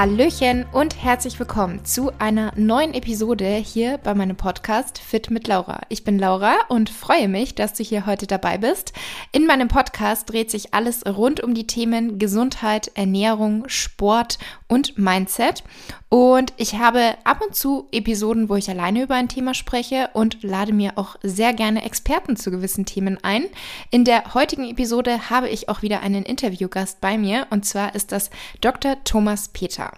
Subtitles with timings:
[0.00, 5.82] Hallöchen und herzlich willkommen zu einer neuen Episode hier bei meinem Podcast Fit mit Laura.
[5.90, 8.94] Ich bin Laura und freue mich, dass du hier heute dabei bist.
[9.30, 15.64] In meinem Podcast dreht sich alles rund um die Themen Gesundheit, Ernährung, Sport und Mindset.
[16.08, 20.42] Und ich habe ab und zu Episoden, wo ich alleine über ein Thema spreche und
[20.42, 23.44] lade mir auch sehr gerne Experten zu gewissen Themen ein.
[23.90, 28.12] In der heutigen Episode habe ich auch wieder einen Interviewgast bei mir und zwar ist
[28.12, 28.30] das
[28.62, 28.96] Dr.
[29.04, 29.89] Thomas Peter.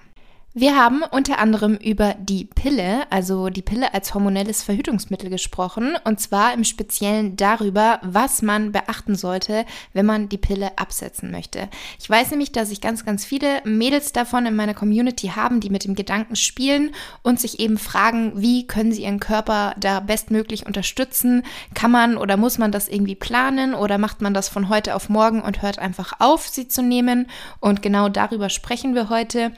[0.55, 6.21] Wir haben unter anderem über die Pille, also die Pille als hormonelles Verhütungsmittel gesprochen, und
[6.21, 11.71] zwar im Speziellen darüber, was man beachten sollte, wenn man die Pille absetzen möchte.
[11.99, 15.71] Ich weiß nämlich, dass ich ganz, ganz viele Mädels davon in meiner Community haben, die
[15.71, 16.91] mit dem Gedanken spielen
[17.23, 21.45] und sich eben fragen, wie können sie ihren Körper da bestmöglich unterstützen?
[21.73, 25.09] Kann man oder muss man das irgendwie planen oder macht man das von heute auf
[25.09, 27.31] morgen und hört einfach auf, sie zu nehmen?
[27.61, 29.53] Und genau darüber sprechen wir heute.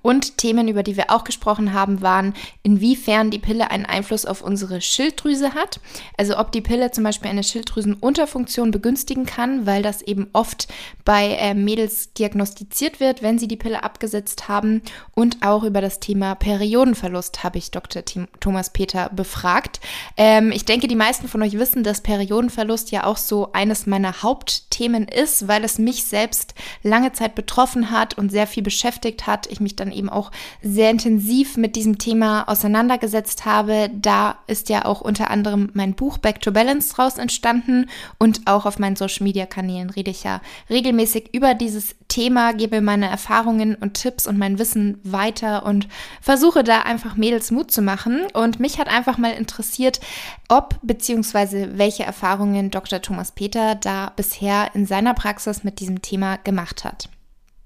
[0.00, 4.42] Und Themen, über die wir auch gesprochen haben, waren, inwiefern die Pille einen Einfluss auf
[4.42, 5.80] unsere Schilddrüse hat.
[6.16, 10.68] Also ob die Pille zum Beispiel eine Schilddrüsenunterfunktion begünstigen kann, weil das eben oft
[11.04, 14.82] bei äh, Mädels diagnostiziert wird, wenn sie die Pille abgesetzt haben.
[15.14, 18.02] Und auch über das Thema Periodenverlust habe ich Dr.
[18.40, 19.80] Thomas Peter befragt.
[20.16, 24.22] Ähm, ich denke, die meisten von euch wissen, dass Periodenverlust ja auch so eines meiner
[24.22, 29.46] Hauptthemen ist, weil es mich selbst lange Zeit betroffen hat und sehr viel beschäftigt hat.
[29.50, 30.30] Ich mich dann eben auch
[30.62, 33.90] sehr intensiv mit diesem Thema auseinandergesetzt habe.
[33.92, 37.88] Da ist ja auch unter anderem mein Buch Back to Balance draus entstanden
[38.18, 42.80] und auch auf meinen Social Media Kanälen rede ich ja regelmäßig über dieses Thema, gebe
[42.80, 45.88] meine Erfahrungen und Tipps und mein Wissen weiter und
[46.20, 48.26] versuche da einfach Mädels Mut zu machen.
[48.34, 50.00] Und mich hat einfach mal interessiert,
[50.48, 51.78] ob bzw.
[51.78, 53.00] welche Erfahrungen Dr.
[53.00, 57.08] Thomas Peter da bisher in seiner Praxis mit diesem Thema gemacht hat.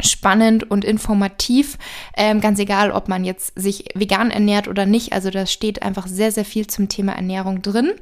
[0.00, 1.78] spannend und informativ.
[2.16, 5.12] Ähm, ganz egal, ob man jetzt sich vegan ernährt oder nicht.
[5.12, 7.92] Also da steht einfach sehr, sehr viel zum Thema Ernährung drin.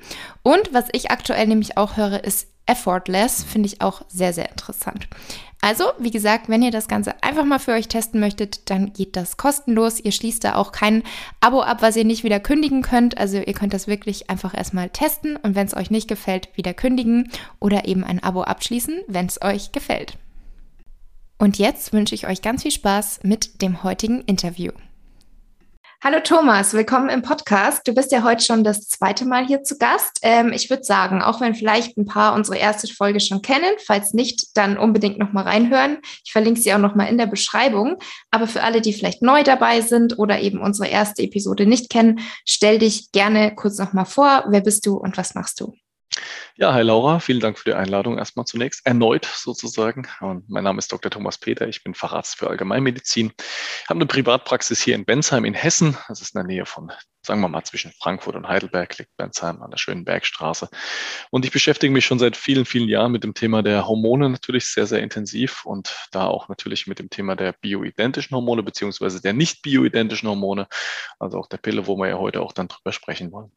[0.43, 3.45] Und was ich aktuell nämlich auch höre, ist Effortless.
[3.45, 5.09] Finde ich auch sehr, sehr interessant.
[5.63, 9.15] Also, wie gesagt, wenn ihr das Ganze einfach mal für euch testen möchtet, dann geht
[9.15, 10.01] das kostenlos.
[10.01, 11.03] Ihr schließt da auch kein
[11.41, 13.19] Abo ab, was ihr nicht wieder kündigen könnt.
[13.19, 16.73] Also ihr könnt das wirklich einfach erstmal testen und wenn es euch nicht gefällt, wieder
[16.73, 20.17] kündigen oder eben ein Abo abschließen, wenn es euch gefällt.
[21.37, 24.73] Und jetzt wünsche ich euch ganz viel Spaß mit dem heutigen Interview.
[26.03, 27.87] Hallo Thomas, willkommen im Podcast.
[27.87, 30.19] Du bist ja heute schon das zweite Mal hier zu Gast.
[30.23, 34.15] Ähm, ich würde sagen, auch wenn vielleicht ein paar unsere erste Folge schon kennen, falls
[34.15, 35.99] nicht, dann unbedingt nochmal reinhören.
[36.25, 37.99] Ich verlinke sie auch nochmal in der Beschreibung.
[38.31, 42.21] Aber für alle, die vielleicht neu dabei sind oder eben unsere erste Episode nicht kennen,
[42.47, 44.45] stell dich gerne kurz nochmal vor.
[44.49, 45.75] Wer bist du und was machst du?
[46.57, 50.07] Ja, hi Laura, vielen Dank für die Einladung erstmal zunächst, erneut sozusagen.
[50.21, 51.11] Und mein Name ist Dr.
[51.11, 53.33] Thomas Peter, ich bin Facharzt für Allgemeinmedizin,
[53.89, 56.93] habe eine Privatpraxis hier in Bensheim in Hessen, das ist in der Nähe von,
[57.25, 60.69] sagen wir mal, zwischen Frankfurt und Heidelberg, liegt Bensheim an der schönen Bergstraße.
[61.31, 64.67] Und ich beschäftige mich schon seit vielen, vielen Jahren mit dem Thema der Hormone natürlich
[64.67, 69.33] sehr, sehr intensiv und da auch natürlich mit dem Thema der bioidentischen Hormone beziehungsweise der
[69.33, 70.67] nicht bioidentischen Hormone,
[71.19, 73.53] also auch der Pille, wo wir ja heute auch dann drüber sprechen wollen.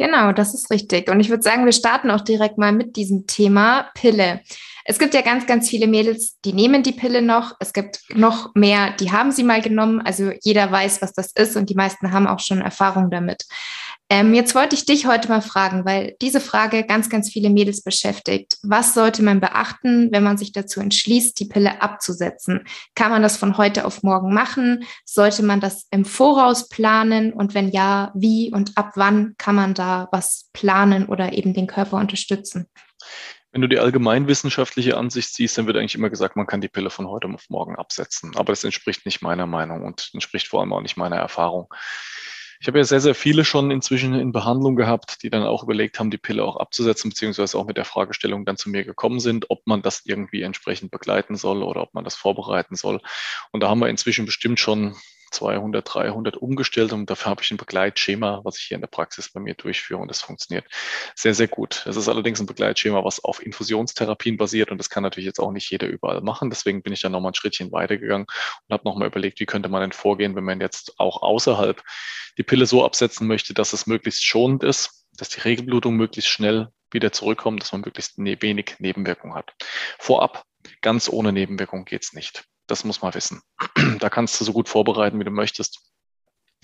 [0.00, 1.10] Genau, das ist richtig.
[1.10, 4.40] Und ich würde sagen, wir starten auch direkt mal mit diesem Thema Pille.
[4.86, 7.52] Es gibt ja ganz, ganz viele Mädels, die nehmen die Pille noch.
[7.60, 10.00] Es gibt noch mehr, die haben sie mal genommen.
[10.00, 13.44] Also jeder weiß, was das ist und die meisten haben auch schon Erfahrung damit.
[14.12, 17.80] Ähm, jetzt wollte ich dich heute mal fragen, weil diese Frage ganz, ganz viele Mädels
[17.80, 18.58] beschäftigt.
[18.64, 22.64] Was sollte man beachten, wenn man sich dazu entschließt, die Pille abzusetzen?
[22.96, 24.84] Kann man das von heute auf morgen machen?
[25.04, 27.32] Sollte man das im Voraus planen?
[27.32, 31.68] Und wenn ja, wie und ab wann kann man da was planen oder eben den
[31.68, 32.66] Körper unterstützen?
[33.52, 36.90] Wenn du die allgemeinwissenschaftliche Ansicht siehst, dann wird eigentlich immer gesagt, man kann die Pille
[36.90, 38.36] von heute auf morgen absetzen.
[38.36, 41.72] Aber das entspricht nicht meiner Meinung und entspricht vor allem auch nicht meiner Erfahrung.
[42.62, 45.98] Ich habe ja sehr, sehr viele schon inzwischen in Behandlung gehabt, die dann auch überlegt
[45.98, 49.46] haben, die Pille auch abzusetzen, beziehungsweise auch mit der Fragestellung dann zu mir gekommen sind,
[49.48, 53.00] ob man das irgendwie entsprechend begleiten soll oder ob man das vorbereiten soll.
[53.50, 54.94] Und da haben wir inzwischen bestimmt schon
[55.30, 59.32] 200, 300 umgestellt und dafür habe ich ein Begleitschema, was ich hier in der Praxis
[59.32, 60.66] bei mir durchführe und das funktioniert
[61.14, 61.84] sehr, sehr gut.
[61.86, 65.52] Es ist allerdings ein Begleitschema, was auf Infusionstherapien basiert und das kann natürlich jetzt auch
[65.52, 66.50] nicht jeder überall machen.
[66.50, 69.82] Deswegen bin ich dann nochmal ein Schrittchen weitergegangen und habe nochmal überlegt, wie könnte man
[69.82, 71.82] denn vorgehen, wenn man jetzt auch außerhalb
[72.38, 76.68] die Pille so absetzen möchte, dass es möglichst schonend ist, dass die Regelblutung möglichst schnell
[76.90, 79.54] wieder zurückkommt, dass man möglichst ne-, wenig Nebenwirkung hat.
[79.98, 80.44] Vorab,
[80.80, 82.44] ganz ohne Nebenwirkung geht's nicht.
[82.70, 83.42] Das muss man wissen.
[83.98, 85.80] Da kannst du so gut vorbereiten, wie du möchtest.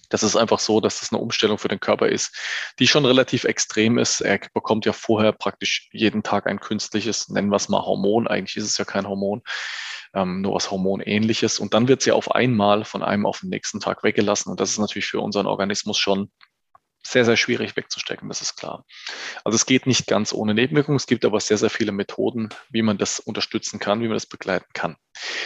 [0.09, 2.37] Das ist einfach so, dass das eine Umstellung für den Körper ist,
[2.79, 4.21] die schon relativ extrem ist.
[4.21, 8.29] Er bekommt ja vorher praktisch jeden Tag ein künstliches, nennen wir es mal Hormon.
[8.29, 9.43] Eigentlich ist es ja kein Hormon,
[10.15, 11.59] ähm, nur was Hormonähnliches.
[11.59, 14.51] Und dann wird es ja auf einmal von einem auf den nächsten Tag weggelassen.
[14.51, 16.31] Und das ist natürlich für unseren Organismus schon
[17.11, 18.85] sehr, sehr schwierig wegzustecken, das ist klar.
[19.45, 20.97] Also es geht nicht ganz ohne Nebenwirkungen.
[20.97, 24.27] Es gibt aber sehr, sehr viele Methoden, wie man das unterstützen kann, wie man das
[24.27, 24.97] begleiten kann.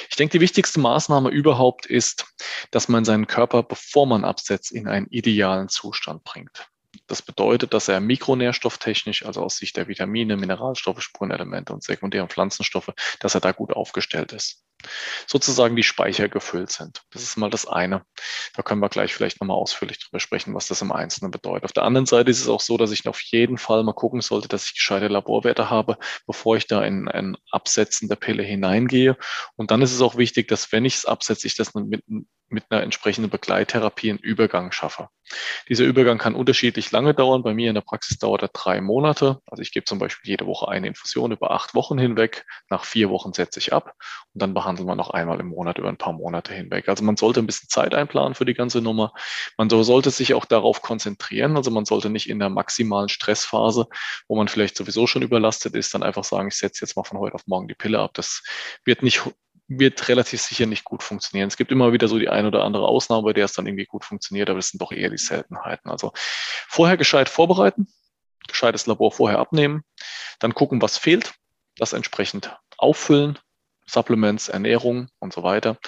[0.08, 2.26] Ich denke, die wichtigste Maßnahme überhaupt ist,
[2.70, 6.68] dass man seinen Körper, bevor man absetzt, in einen idealen Zustand bringt.
[7.10, 12.92] Das bedeutet, dass er mikronährstofftechnisch, also aus Sicht der Vitamine, Mineralstoffe, Spurenelemente und sekundären Pflanzenstoffe,
[13.18, 14.62] dass er da gut aufgestellt ist
[15.26, 17.02] sozusagen die Speicher gefüllt sind.
[17.10, 18.02] Das ist mal das eine.
[18.54, 21.64] Da können wir gleich vielleicht nochmal ausführlich drüber sprechen, was das im Einzelnen bedeutet.
[21.64, 24.20] Auf der anderen Seite ist es auch so, dass ich auf jeden Fall mal gucken
[24.20, 29.16] sollte, dass ich gescheite Laborwerte habe, bevor ich da in ein Absetzen der Pille hineingehe.
[29.56, 32.02] Und dann ist es auch wichtig, dass wenn ich es absetze, ich das mit,
[32.48, 35.08] mit einer entsprechenden Begleittherapie einen Übergang schaffe.
[35.68, 37.42] Dieser Übergang kann unterschiedlich lange dauern.
[37.42, 39.40] Bei mir in der Praxis dauert er drei Monate.
[39.46, 42.44] Also ich gebe zum Beispiel jede Woche eine Infusion über acht Wochen hinweg.
[42.68, 43.94] Nach vier Wochen setze ich ab
[44.34, 46.88] und dann behandeln wir noch einmal im Monat über ein paar Monate hinweg.
[46.88, 49.12] Also man sollte ein bisschen Zeit einplanen für die ganze Nummer.
[49.56, 51.56] Man sollte sich auch darauf konzentrieren.
[51.56, 53.86] Also man sollte nicht in der maximalen Stressphase,
[54.28, 57.18] wo man vielleicht sowieso schon überlastet ist, dann einfach sagen, ich setze jetzt mal von
[57.18, 58.10] heute auf morgen die Pille ab.
[58.14, 58.42] Das
[58.84, 59.22] wird nicht
[59.70, 61.46] wird relativ sicher nicht gut funktionieren.
[61.46, 63.86] Es gibt immer wieder so die ein oder andere Ausnahme, bei der es dann irgendwie
[63.86, 65.90] gut funktioniert, aber das sind doch eher die Seltenheiten.
[65.90, 67.86] Also vorher gescheit vorbereiten,
[68.48, 69.84] gescheites Labor vorher abnehmen,
[70.40, 71.34] dann gucken, was fehlt,
[71.76, 73.38] das entsprechend auffüllen,
[73.86, 75.78] Supplements, Ernährung und so weiter.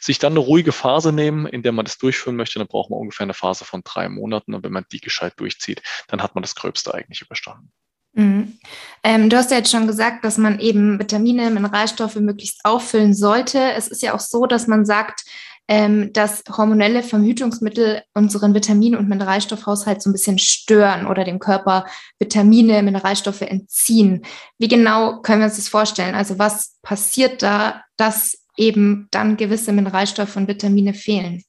[0.00, 3.00] Sich dann eine ruhige Phase nehmen, in der man das durchführen möchte, dann braucht man
[3.00, 6.42] ungefähr eine Phase von drei Monaten und wenn man die gescheit durchzieht, dann hat man
[6.42, 7.72] das Gröbste eigentlich überstanden.
[8.14, 8.58] Mhm.
[9.02, 13.72] Ähm, du hast ja jetzt schon gesagt, dass man eben Vitamine, Mineralstoffe möglichst auffüllen sollte.
[13.72, 15.24] Es ist ja auch so, dass man sagt,
[15.68, 21.86] ähm, dass hormonelle Verhütungsmittel unseren Vitamin- und Mineralstoffhaushalt so ein bisschen stören oder dem Körper
[22.18, 24.22] Vitamine, Mineralstoffe entziehen.
[24.58, 26.14] Wie genau können wir uns das vorstellen?
[26.14, 31.42] Also was passiert da, dass eben dann gewisse Mineralstoffe und Vitamine fehlen?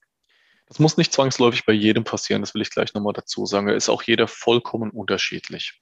[0.73, 3.67] Das muss nicht zwangsläufig bei jedem passieren, das will ich gleich nochmal dazu sagen.
[3.67, 5.79] Da ist auch jeder vollkommen unterschiedlich.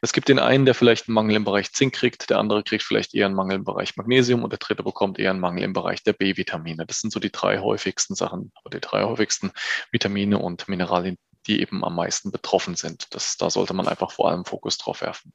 [0.00, 2.84] Es gibt den einen, der vielleicht einen Mangel im Bereich Zink kriegt, der andere kriegt
[2.84, 5.72] vielleicht eher einen Mangel im Bereich Magnesium und der dritte bekommt eher einen Mangel im
[5.72, 6.86] Bereich der B-Vitamine.
[6.86, 9.50] Das sind so die drei häufigsten Sachen, die drei häufigsten
[9.90, 11.16] Vitamine und Mineralien,
[11.48, 13.14] die eben am meisten betroffen sind.
[13.14, 15.32] Das, da sollte man einfach vor allem Fokus drauf werfen.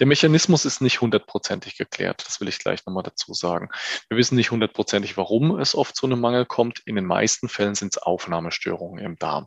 [0.00, 2.24] Der Mechanismus ist nicht hundertprozentig geklärt.
[2.26, 3.70] Das will ich gleich nochmal dazu sagen.
[4.08, 6.80] Wir wissen nicht hundertprozentig, warum es oft zu einem Mangel kommt.
[6.84, 9.46] In den meisten Fällen sind es Aufnahmestörungen im Darm.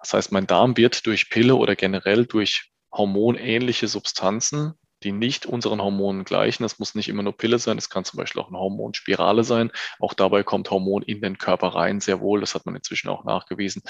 [0.00, 5.80] Das heißt, mein Darm wird durch Pille oder generell durch hormonähnliche Substanzen die nicht unseren
[5.80, 6.62] Hormonen gleichen.
[6.62, 9.70] Das muss nicht immer nur Pille sein, es kann zum Beispiel auch eine Hormonspirale sein.
[9.98, 12.40] Auch dabei kommt Hormon in den Körper rein, sehr wohl.
[12.40, 13.82] Das hat man inzwischen auch nachgewiesen.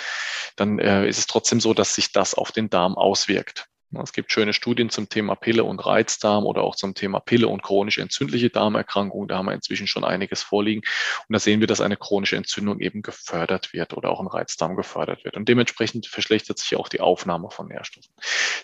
[0.56, 3.69] Dann äh, ist es trotzdem so, dass sich das auf den Darm auswirkt.
[3.98, 7.62] Es gibt schöne Studien zum Thema Pille und Reizdarm oder auch zum Thema Pille und
[7.62, 9.26] chronische entzündliche Darmerkrankungen.
[9.26, 10.82] Da haben wir inzwischen schon einiges vorliegen.
[11.26, 14.76] Und da sehen wir, dass eine chronische Entzündung eben gefördert wird oder auch ein Reizdarm
[14.76, 15.36] gefördert wird.
[15.36, 18.14] Und dementsprechend verschlechtert sich auch die Aufnahme von Nährstoffen.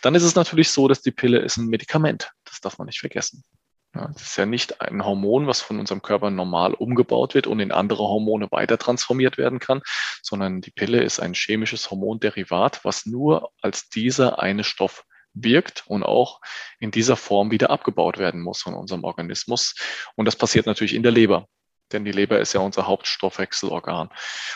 [0.00, 2.30] Dann ist es natürlich so, dass die Pille ist ein Medikament.
[2.44, 3.42] Das darf man nicht vergessen.
[3.96, 7.60] Ja, das ist ja nicht ein Hormon, was von unserem Körper normal umgebaut wird und
[7.60, 9.80] in andere Hormone weiter transformiert werden kann,
[10.22, 15.04] sondern die Pille ist ein chemisches Hormonderivat, was nur als dieser eine Stoff
[15.36, 16.40] wirkt und auch
[16.78, 19.74] in dieser Form wieder abgebaut werden muss von unserem Organismus.
[20.16, 21.46] Und das passiert natürlich in der Leber.
[21.92, 24.10] Denn die Leber ist ja unser Hauptstoffwechselorgan.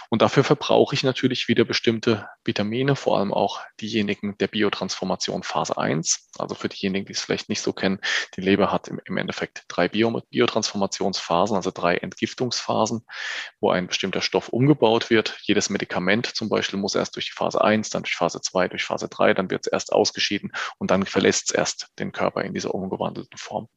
[0.09, 5.79] Und dafür verbrauche ich natürlich wieder bestimmte Vitamine, vor allem auch diejenigen der Biotransformation Phase
[5.79, 6.31] 1.
[6.39, 8.01] Also für diejenigen, die es vielleicht nicht so kennen,
[8.37, 13.05] die Leber hat im, Endeffekt drei Bio Biotransformationsphasen, also drei Entgiftungsphasen,
[13.61, 15.39] wo ein bestimmter Stoff umgebaut wird.
[15.43, 18.85] Jedes Medikament zum Beispiel muss erst durch die Phase 1, dann durch Phase 2, durch
[18.85, 22.55] Phase 3, dann wird es erst ausgeschieden und dann verlässt es erst den Körper in
[22.55, 23.69] dieser umgewandelten Form.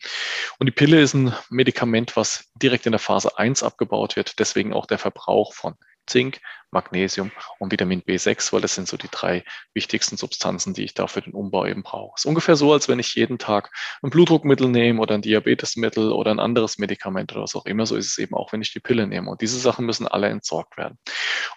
[0.57, 4.39] Und die Pille ist ein Medikament, was direkt in der Phase 1 abgebaut wird.
[4.39, 6.39] Deswegen auch der Verbrauch von Zink,
[6.73, 11.07] Magnesium und Vitamin B6, weil das sind so die drei wichtigsten Substanzen, die ich da
[11.07, 12.13] für den Umbau eben brauche.
[12.15, 16.11] Es ist ungefähr so, als wenn ich jeden Tag ein Blutdruckmittel nehme oder ein Diabetesmittel
[16.11, 17.85] oder ein anderes Medikament oder was auch immer.
[17.85, 19.29] So ist es eben auch, wenn ich die Pille nehme.
[19.29, 20.97] Und diese Sachen müssen alle entsorgt werden.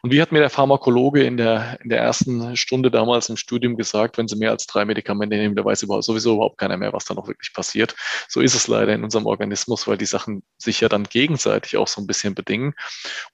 [0.03, 3.77] Und wie hat mir der Pharmakologe in der, in der ersten Stunde damals im Studium
[3.77, 6.93] gesagt, wenn Sie mehr als drei Medikamente nehmen, da weiß überhaupt, sowieso überhaupt keiner mehr,
[6.93, 7.95] was da noch wirklich passiert.
[8.29, 11.89] So ist es leider in unserem Organismus, weil die Sachen sich ja dann gegenseitig auch
[11.89, 12.75] so ein bisschen bedingen.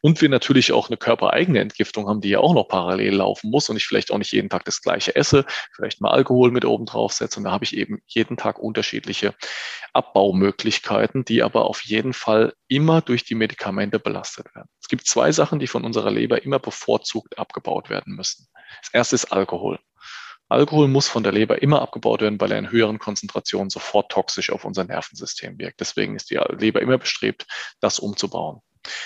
[0.00, 3.68] Und wir natürlich auch eine körpereigene Entgiftung haben, die ja auch noch parallel laufen muss
[3.68, 6.86] und ich vielleicht auch nicht jeden Tag das gleiche esse, vielleicht mal Alkohol mit oben
[6.86, 9.34] drauf setze und da habe ich eben jeden Tag unterschiedliche
[9.92, 14.68] Abbaumöglichkeiten, die aber auf jeden Fall immer durch die Medikamente belastet werden.
[14.80, 18.46] Es gibt zwei Sachen, die von unserer Leber immer bevorzugt abgebaut werden müssen.
[18.82, 19.78] Das erste ist Alkohol.
[20.48, 24.50] Alkohol muss von der Leber immer abgebaut werden, weil er in höheren Konzentrationen sofort toxisch
[24.50, 25.80] auf unser Nervensystem wirkt.
[25.80, 27.46] Deswegen ist die Leber immer bestrebt,
[27.80, 28.60] das umzubauen.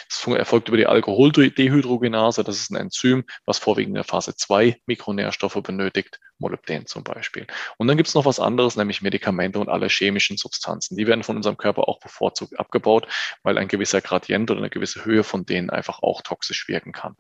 [0.08, 2.44] Das erfolgt über die Alkoholdehydrogenase.
[2.44, 7.46] Das ist ein Enzym, was vorwiegend in der Phase 2 Mikronährstoffe benötigt, Molybden zum Beispiel.
[7.78, 10.96] Und dann gibt es noch was anderes, nämlich Medikamente und alle chemischen Substanzen.
[10.96, 13.06] Die werden von unserem Körper auch bevorzugt abgebaut,
[13.42, 17.16] weil ein gewisser Gradient oder eine gewisse Höhe von denen einfach auch toxisch wirken kann.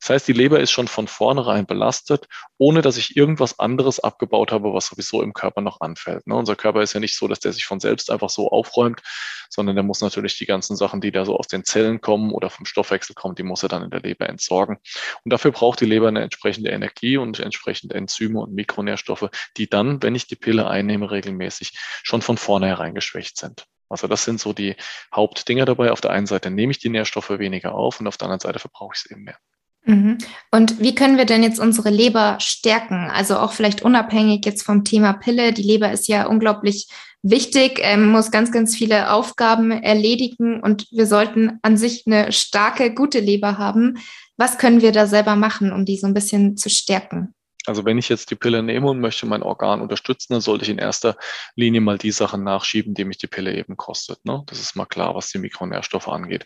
[0.00, 2.26] Das heißt, die Leber ist schon von vornherein belastet,
[2.62, 6.28] ohne dass ich irgendwas anderes abgebaut habe, was sowieso im Körper noch anfällt.
[6.28, 6.36] Ne?
[6.36, 9.02] Unser Körper ist ja nicht so, dass der sich von selbst einfach so aufräumt,
[9.50, 12.50] sondern der muss natürlich die ganzen Sachen, die da so aus den Zellen kommen oder
[12.50, 14.78] vom Stoffwechsel kommen, die muss er dann in der Leber entsorgen.
[15.24, 20.00] Und dafür braucht die Leber eine entsprechende Energie und entsprechende Enzyme und Mikronährstoffe, die dann,
[20.00, 23.66] wenn ich die Pille einnehme, regelmäßig schon von vornherein geschwächt sind.
[23.88, 24.76] Also das sind so die
[25.12, 25.90] Hauptdinger dabei.
[25.90, 28.60] Auf der einen Seite nehme ich die Nährstoffe weniger auf und auf der anderen Seite
[28.60, 29.38] verbrauche ich sie eben mehr.
[29.84, 30.18] Mhm.
[30.50, 33.10] Und wie können wir denn jetzt unsere Leber stärken?
[33.10, 35.52] Also auch vielleicht unabhängig jetzt vom Thema Pille.
[35.52, 36.88] Die Leber ist ja unglaublich
[37.22, 42.94] wichtig, ähm, muss ganz, ganz viele Aufgaben erledigen und wir sollten an sich eine starke,
[42.94, 43.98] gute Leber haben.
[44.36, 47.34] Was können wir da selber machen, um die so ein bisschen zu stärken?
[47.66, 50.70] Also wenn ich jetzt die Pille nehme und möchte mein Organ unterstützen, dann sollte ich
[50.70, 51.16] in erster
[51.54, 54.24] Linie mal die Sachen nachschieben, die mich die Pille eben kostet.
[54.24, 54.42] Ne?
[54.46, 56.44] Das ist mal klar, was die Mikronährstoffe angeht.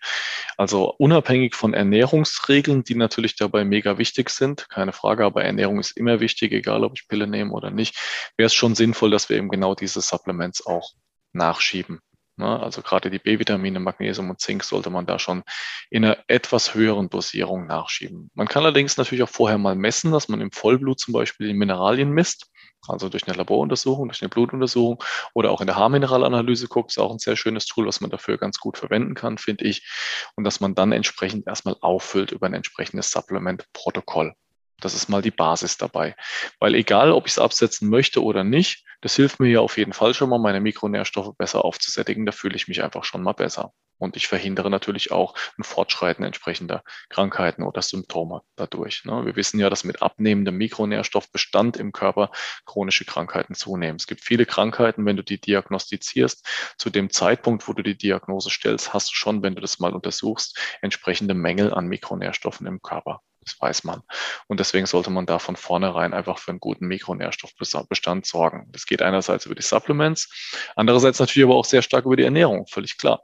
[0.58, 5.96] Also unabhängig von Ernährungsregeln, die natürlich dabei mega wichtig sind, keine Frage, aber Ernährung ist
[5.96, 7.98] immer wichtig, egal ob ich Pille nehme oder nicht,
[8.36, 10.92] wäre es schon sinnvoll, dass wir eben genau diese Supplements auch
[11.32, 12.00] nachschieben.
[12.36, 12.60] Ne?
[12.60, 15.42] Also gerade die B-Vitamine, Magnesium und Zink sollte man da schon
[15.90, 18.30] in einer etwas höheren Dosierung nachschieben.
[18.34, 21.54] Man kann allerdings natürlich auch vorher mal messen, dass man im Vollblut zum Beispiel die
[21.54, 22.50] Mineralien misst.
[22.88, 25.02] Also durch eine Laboruntersuchung, durch eine Blutuntersuchung
[25.34, 28.38] oder auch in der Haarmineralanalyse guckt, ist auch ein sehr schönes Tool, was man dafür
[28.38, 29.88] ganz gut verwenden kann, finde ich.
[30.36, 34.34] Und dass man dann entsprechend erstmal auffüllt über ein entsprechendes Supplement-Protokoll.
[34.80, 36.14] Das ist mal die Basis dabei.
[36.60, 39.92] Weil egal, ob ich es absetzen möchte oder nicht, das hilft mir ja auf jeden
[39.92, 42.26] Fall schon mal, meine Mikronährstoffe besser aufzusättigen.
[42.26, 43.72] Da fühle ich mich einfach schon mal besser.
[43.98, 49.04] Und ich verhindere natürlich auch ein Fortschreiten entsprechender Krankheiten oder Symptome dadurch.
[49.04, 49.24] Ne?
[49.24, 52.30] Wir wissen ja, dass mit abnehmendem Mikronährstoffbestand im Körper
[52.66, 53.96] chronische Krankheiten zunehmen.
[53.96, 56.46] Es gibt viele Krankheiten, wenn du die diagnostizierst.
[56.76, 59.94] Zu dem Zeitpunkt, wo du die Diagnose stellst, hast du schon, wenn du das mal
[59.94, 63.22] untersuchst, entsprechende Mängel an Mikronährstoffen im Körper.
[63.46, 64.02] Das weiß man.
[64.48, 68.68] Und deswegen sollte man da von vornherein einfach für einen guten Mikronährstoffbestand sorgen.
[68.72, 70.28] Das geht einerseits über die Supplements,
[70.74, 73.22] andererseits natürlich aber auch sehr stark über die Ernährung, völlig klar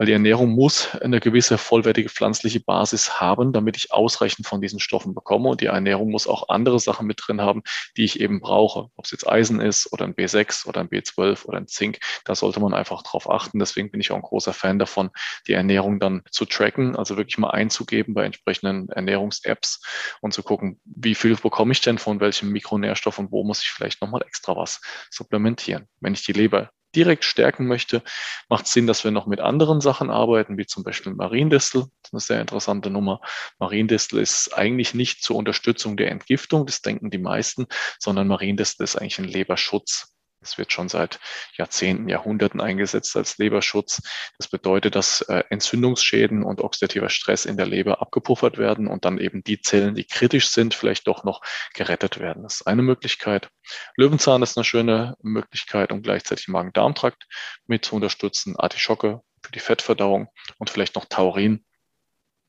[0.00, 4.80] weil die Ernährung muss eine gewisse vollwertige pflanzliche Basis haben, damit ich ausreichend von diesen
[4.80, 5.50] Stoffen bekomme.
[5.50, 7.62] Und die Ernährung muss auch andere Sachen mit drin haben,
[7.98, 8.88] die ich eben brauche.
[8.96, 12.34] Ob es jetzt Eisen ist oder ein B6 oder ein B12 oder ein Zink, da
[12.34, 13.58] sollte man einfach drauf achten.
[13.58, 15.10] Deswegen bin ich auch ein großer Fan davon,
[15.46, 19.82] die Ernährung dann zu tracken, also wirklich mal einzugeben bei entsprechenden Ernährungs-Apps
[20.22, 23.68] und zu gucken, wie viel bekomme ich denn von welchem Mikronährstoff und wo muss ich
[23.68, 24.80] vielleicht nochmal extra was
[25.10, 25.88] supplementieren.
[26.00, 28.02] Wenn ich die Leber direkt stärken möchte,
[28.48, 31.82] macht Sinn, dass wir noch mit anderen Sachen arbeiten, wie zum Beispiel Mariendistel.
[32.02, 33.20] Das ist eine sehr interessante Nummer.
[33.58, 37.66] Mariendistel ist eigentlich nicht zur Unterstützung der Entgiftung, das denken die meisten,
[37.98, 40.14] sondern Mariendistel ist eigentlich ein Leberschutz.
[40.42, 41.20] Es wird schon seit
[41.56, 44.02] Jahrzehnten, Jahrhunderten eingesetzt als Leberschutz.
[44.38, 49.18] Das bedeutet, dass äh, Entzündungsschäden und oxidativer Stress in der Leber abgepuffert werden und dann
[49.18, 51.42] eben die Zellen, die kritisch sind, vielleicht doch noch
[51.74, 52.42] gerettet werden.
[52.42, 53.50] Das ist eine Möglichkeit.
[53.96, 57.26] Löwenzahn ist eine schöne Möglichkeit, um gleichzeitig Magen-Darm-Trakt
[57.66, 58.56] mit zu unterstützen.
[58.56, 60.28] Artischocke für die Fettverdauung
[60.58, 61.64] und vielleicht noch Taurin,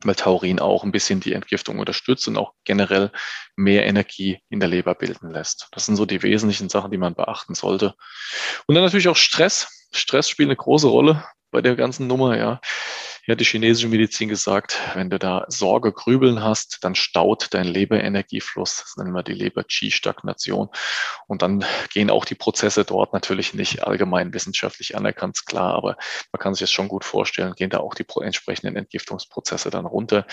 [0.08, 3.12] weil Taurin auch ein bisschen die Entgiftung unterstützt und auch generell
[3.56, 5.68] mehr Energie in der Leber bilden lässt.
[5.72, 7.96] Das sind so die wesentlichen Sachen, die man beachten sollte.
[8.68, 9.88] Und dann natürlich auch Stress.
[9.94, 12.62] Stress spielt eine große Rolle bei der ganzen Nummer, ja.
[13.24, 17.66] Hier hat die chinesische Medizin gesagt, wenn du da Sorge, Grübeln hast, dann staut dein
[17.66, 18.78] Leberenergiefluss.
[18.78, 20.70] Das nennen wir die Leber-Qi-Stagnation.
[21.28, 21.64] Und dann
[21.94, 25.98] gehen auch die Prozesse dort natürlich nicht allgemein wissenschaftlich anerkannt, klar, aber
[26.32, 30.26] man kann sich das schon gut vorstellen, gehen da auch die entsprechenden Entgiftungsprozesse dann runter.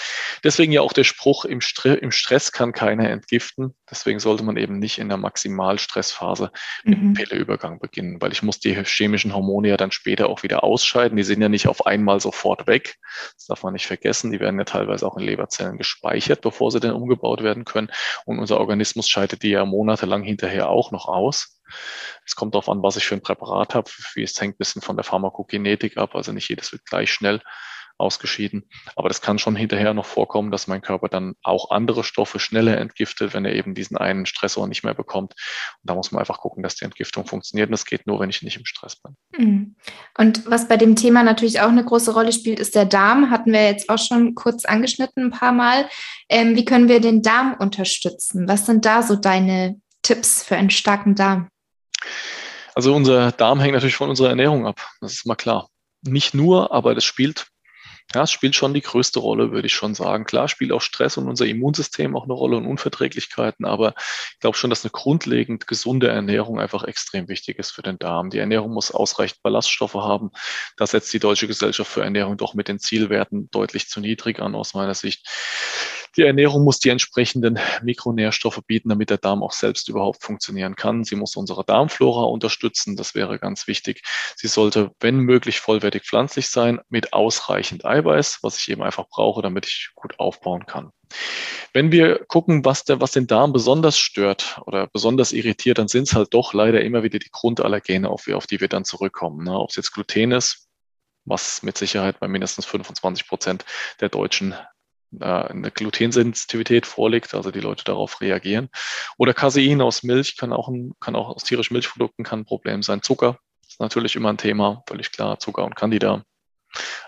[0.43, 3.75] Deswegen ja auch der Spruch, im, Stress kann keiner entgiften.
[3.91, 6.51] Deswegen sollte man eben nicht in der Maximalstressphase
[6.85, 7.15] mit dem mhm.
[7.15, 11.17] Pilleübergang beginnen, weil ich muss die chemischen Hormone ja dann später auch wieder ausscheiden.
[11.17, 12.97] Die sind ja nicht auf einmal sofort weg.
[13.35, 14.31] Das darf man nicht vergessen.
[14.31, 17.91] Die werden ja teilweise auch in Leberzellen gespeichert, bevor sie dann umgebaut werden können.
[18.25, 21.61] Und unser Organismus scheidet die ja monatelang hinterher auch noch aus.
[22.25, 23.91] Es kommt darauf an, was ich für ein Präparat habe.
[24.17, 26.15] Es hängt ein bisschen von der Pharmakokinetik ab.
[26.15, 27.41] Also nicht jedes wird gleich schnell
[27.99, 28.69] ausgeschieden.
[28.97, 32.79] Aber das kann schon hinterher noch vorkommen, dass mein Körper dann auch andere Stoffe schneller
[32.79, 35.33] entgiftet, wenn er eben diesen einen Stressor nicht mehr bekommt.
[35.33, 37.69] Und da muss man einfach gucken, dass die Entgiftung funktioniert.
[37.69, 39.17] Und das geht nur, wenn ich nicht im Stress bin.
[39.37, 39.77] Mhm.
[40.17, 43.31] Und was bei dem Thema natürlich auch eine große Rolle spielt, ist der Darm.
[43.31, 45.89] Hatten wir jetzt auch schon kurz angeschnitten ein paar Mal.
[46.29, 48.49] Ähm, wie können wir den Darm unterstützen?
[48.49, 51.49] Was sind da so deine Tipps für einen starken Darm?
[52.75, 54.89] Also unser Darm hängt natürlich von unserer Ernährung ab.
[55.01, 55.69] Das ist mal klar.
[56.03, 57.49] Nicht nur, aber das spielt
[58.15, 60.25] ja, es spielt schon die größte Rolle, würde ich schon sagen.
[60.25, 63.95] Klar spielt auch Stress und unser Immunsystem auch eine Rolle und Unverträglichkeiten, aber
[64.33, 68.31] ich glaube schon, dass eine grundlegend gesunde Ernährung einfach extrem wichtig ist für den Darm.
[68.31, 70.31] Die Ernährung muss ausreichend Ballaststoffe haben.
[70.79, 74.55] Da setzt die Deutsche Gesellschaft für Ernährung doch mit den Zielwerten deutlich zu niedrig an,
[74.55, 75.29] aus meiner Sicht.
[76.19, 81.05] Die Ernährung muss die entsprechenden Mikronährstoffe bieten, damit der Darm auch selbst überhaupt funktionieren kann.
[81.05, 84.03] Sie muss unsere Darmflora unterstützen, das wäre ganz wichtig.
[84.35, 89.43] Sie sollte, wenn möglich, vollwertig pflanzlich sein, mit ausreichend Eiweiß, was ich eben einfach brauche,
[89.43, 90.91] damit ich gut aufbauen kann.
[91.73, 96.09] Wenn wir gucken, was, der, was den Darm besonders stört oder besonders irritiert, dann sind
[96.09, 99.45] es halt doch leider immer wieder die Grundallergene, auf, auf die wir dann zurückkommen.
[99.45, 99.57] Ne?
[99.57, 100.67] Ob es jetzt Gluten ist,
[101.25, 103.65] was mit Sicherheit bei mindestens 25 Prozent
[104.01, 104.57] der Deutschen
[105.19, 108.69] eine Glutensensitivität vorliegt, also die Leute darauf reagieren.
[109.17, 112.83] Oder Casein aus Milch kann auch, ein, kann auch aus tierischen Milchprodukten kann ein Problem
[112.83, 113.03] sein.
[113.03, 115.39] Zucker ist natürlich immer ein Thema, völlig klar.
[115.39, 116.25] Zucker und Candida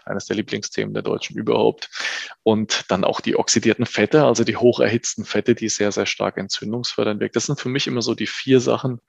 [0.05, 1.90] eines der Lieblingsthemen der Deutschen überhaupt.
[2.42, 7.20] Und dann auch die oxidierten Fette, also die hocherhitzten Fette, die sehr, sehr stark entzündungsfördernd
[7.20, 7.35] wirken.
[7.35, 9.01] Das sind für mich immer so die vier Sachen.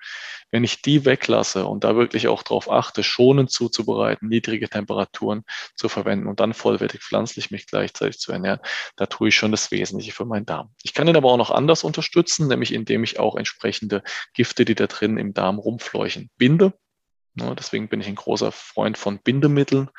[0.51, 5.43] Wenn ich die weglasse und da wirklich auch darauf achte, schonend zuzubereiten, niedrige Temperaturen
[5.75, 8.59] zu verwenden und dann vollwertig pflanzlich mich gleichzeitig zu ernähren,
[8.97, 10.73] da tue ich schon das Wesentliche für meinen Darm.
[10.83, 14.75] Ich kann ihn aber auch noch anders unterstützen, nämlich indem ich auch entsprechende Gifte, die
[14.75, 16.73] da drin im Darm rumfleuchen, binde
[17.35, 19.89] deswegen bin ich ein großer Freund von Bindemitteln.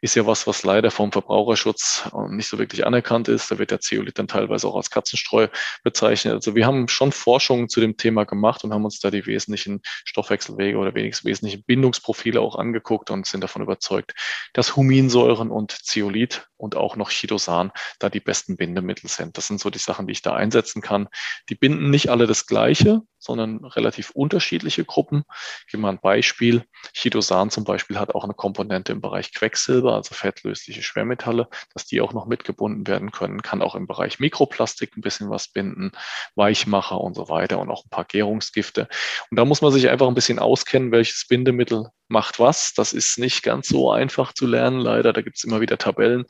[0.00, 3.50] Ist ja was, was leider vom Verbraucherschutz äh, nicht so wirklich anerkannt ist.
[3.50, 5.48] Da wird der Zeolit dann teilweise auch als Katzenstreu
[5.84, 6.34] bezeichnet.
[6.34, 9.80] Also wir haben schon Forschungen zu dem Thema gemacht und haben uns da die wesentlichen
[9.84, 14.14] Stoffwechselwege oder wenigstens wesentlichen Bindungsprofile auch angeguckt und sind davon überzeugt,
[14.54, 19.36] dass Huminsäuren und Zeolit und auch noch Chidosan da die besten Bindemittel sind.
[19.36, 21.08] Das sind so die Sachen, die ich da einsetzen kann.
[21.48, 25.24] Die binden nicht alle das Gleiche, sondern relativ unterschiedliche Gruppen.
[25.66, 26.64] Ich gebe mal ein Beispiel.
[26.92, 32.00] Chidosan zum Beispiel hat auch eine Komponente im Bereich Quecksilber, also fettlösliche Schwermetalle, dass die
[32.00, 33.42] auch noch mitgebunden werden können.
[33.42, 35.92] Kann auch im Bereich Mikroplastik ein bisschen was binden,
[36.34, 38.88] Weichmacher und so weiter und auch ein paar Gärungsgifte.
[39.30, 42.74] Und da muss man sich einfach ein bisschen auskennen, welches Bindemittel macht was.
[42.74, 45.12] Das ist nicht ganz so einfach zu lernen, leider.
[45.12, 46.24] Da gibt es immer wieder Tabellen.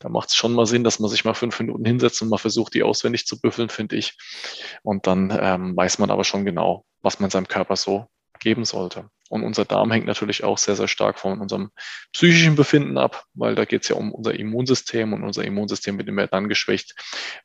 [0.00, 2.38] Da macht es schon mal Sinn, dass man sich mal fünf Minuten hinsetzt und mal
[2.38, 4.16] versucht, die auswendig zu büffeln, finde ich.
[4.82, 8.06] Und dann ähm, weiß man aber schon genau, was man seinem Körper so
[8.40, 9.10] geben sollte.
[9.28, 11.70] Und unser Darm hängt natürlich auch sehr, sehr stark von unserem
[12.12, 16.08] psychischen Befinden ab, weil da geht es ja um unser Immunsystem und unser Immunsystem wird
[16.08, 16.94] immer dann geschwächt,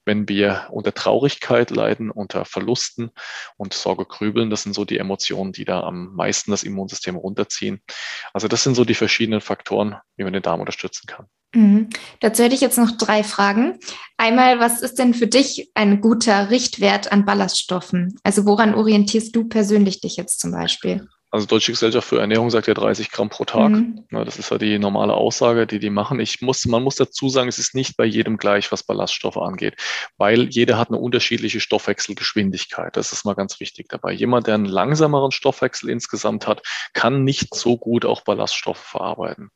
[0.05, 3.11] wenn wir unter Traurigkeit leiden, unter Verlusten
[3.57, 4.49] und Sorge grübeln.
[4.49, 7.81] Das sind so die Emotionen, die da am meisten das Immunsystem runterziehen.
[8.33, 11.27] Also das sind so die verschiedenen Faktoren, wie man den Darm unterstützen kann.
[11.55, 11.89] Mhm.
[12.19, 13.79] Dazu hätte ich jetzt noch drei Fragen.
[14.17, 18.19] Einmal, was ist denn für dich ein guter Richtwert an Ballaststoffen?
[18.23, 21.07] Also woran orientierst du persönlich dich jetzt zum Beispiel?
[21.33, 23.71] Also Deutsche Gesellschaft für Ernährung sagt ja 30 Gramm pro Tag.
[23.71, 24.05] Mhm.
[24.11, 26.19] Ja, das ist ja die normale Aussage, die die machen.
[26.19, 29.75] Ich muss, man muss dazu sagen, es ist nicht bei jedem gleich, was Ballaststoffe angeht,
[30.17, 32.95] weil jeder hat eine unterschiedliche Stoffwechselgeschwindigkeit.
[32.95, 34.11] Das ist mal ganz wichtig dabei.
[34.13, 36.61] Jemand, der einen langsameren Stoffwechsel insgesamt hat,
[36.93, 39.49] kann nicht so gut auch Ballaststoffe verarbeiten.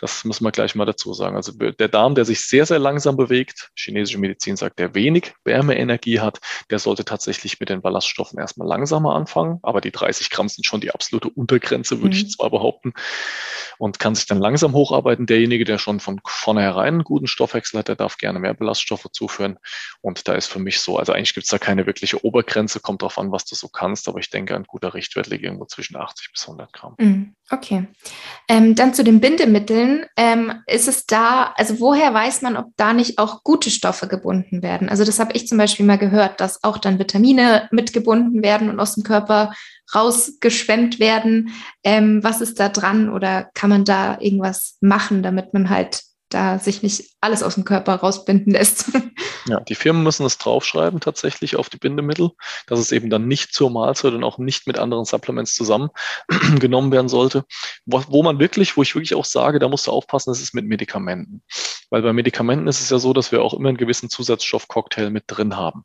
[0.00, 1.36] Das muss man gleich mal dazu sagen.
[1.36, 6.20] Also der Darm, der sich sehr, sehr langsam bewegt, chinesische Medizin sagt, der wenig Wärmeenergie
[6.20, 9.58] hat, der sollte tatsächlich mit den Ballaststoffen erstmal langsamer anfangen.
[9.62, 12.22] Aber die 30 Gramm sind schon die absolute Untergrenze, würde mhm.
[12.22, 12.92] ich zwar behaupten.
[13.78, 15.26] Und kann sich dann langsam hocharbeiten.
[15.26, 19.58] Derjenige, der schon von vornherein einen guten Stoffwechsel hat, der darf gerne mehr Ballaststoffe zuführen.
[20.00, 23.02] Und da ist für mich so, also eigentlich gibt es da keine wirkliche Obergrenze, kommt
[23.02, 24.08] darauf an, was du so kannst.
[24.08, 26.94] Aber ich denke, ein guter Richtwert liegt irgendwo zwischen 80 bis 100 Gramm.
[26.98, 27.34] Mhm.
[27.50, 27.86] Okay.
[28.48, 29.89] Ähm, dann zu den Bindemitteln.
[30.16, 34.62] Ähm, ist es da, also woher weiß man, ob da nicht auch gute Stoffe gebunden
[34.62, 34.88] werden?
[34.88, 38.80] Also das habe ich zum Beispiel mal gehört, dass auch dann Vitamine mitgebunden werden und
[38.80, 39.52] aus dem Körper
[39.94, 41.50] rausgeschwemmt werden.
[41.84, 46.58] Ähm, was ist da dran oder kann man da irgendwas machen, damit man halt da
[46.58, 48.86] sich nicht alles aus dem Körper rausbinden lässt.
[49.46, 52.30] Ja, die Firmen müssen es draufschreiben tatsächlich auf die Bindemittel,
[52.66, 55.88] dass es eben dann nicht zur Mahlzeit und auch nicht mit anderen Supplements zusammen
[56.60, 57.46] genommen werden sollte.
[57.86, 60.54] Wo, wo, man wirklich, wo ich wirklich auch sage, da musst du aufpassen, das ist
[60.54, 61.42] mit Medikamenten.
[61.88, 65.24] Weil bei Medikamenten ist es ja so, dass wir auch immer einen gewissen Zusatzstoffcocktail mit
[65.26, 65.84] drin haben.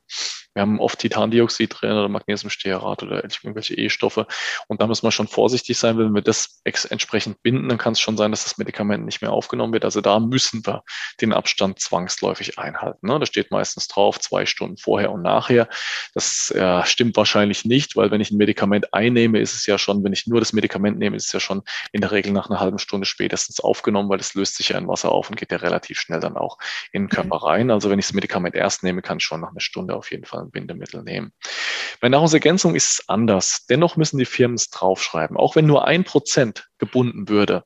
[0.56, 4.26] Wir haben oft Titandioxid drin oder Magnesiumstearat oder irgendwelche E-Stoffe.
[4.68, 8.00] Und da müssen wir schon vorsichtig sein, wenn wir das entsprechend binden, dann kann es
[8.00, 9.84] schon sein, dass das Medikament nicht mehr aufgenommen wird.
[9.84, 10.84] Also da müssen wir
[11.20, 13.06] den Abstand zwangsläufig einhalten.
[13.06, 13.20] Ne?
[13.20, 15.68] Da steht meistens drauf, zwei Stunden vorher und nachher.
[16.14, 20.06] Das äh, stimmt wahrscheinlich nicht, weil wenn ich ein Medikament einnehme, ist es ja schon,
[20.06, 22.62] wenn ich nur das Medikament nehme, ist es ja schon in der Regel nach einer
[22.62, 25.58] halben Stunde spätestens aufgenommen, weil es löst sich ja in Wasser auf und geht ja
[25.58, 26.60] relativ schnell dann auch
[26.94, 27.46] in den Körper mhm.
[27.46, 27.72] rein.
[27.72, 30.24] Also wenn ich das Medikament erst nehme, kann ich schon nach einer Stunde auf jeden
[30.24, 31.32] Fall ein Bindemittel nehmen.
[32.00, 33.66] Bei Nahrungsergänzung ist es anders.
[33.70, 35.38] Dennoch müssen die Firmen es draufschreiben.
[35.38, 37.64] Auch wenn nur ein Prozent gebunden würde,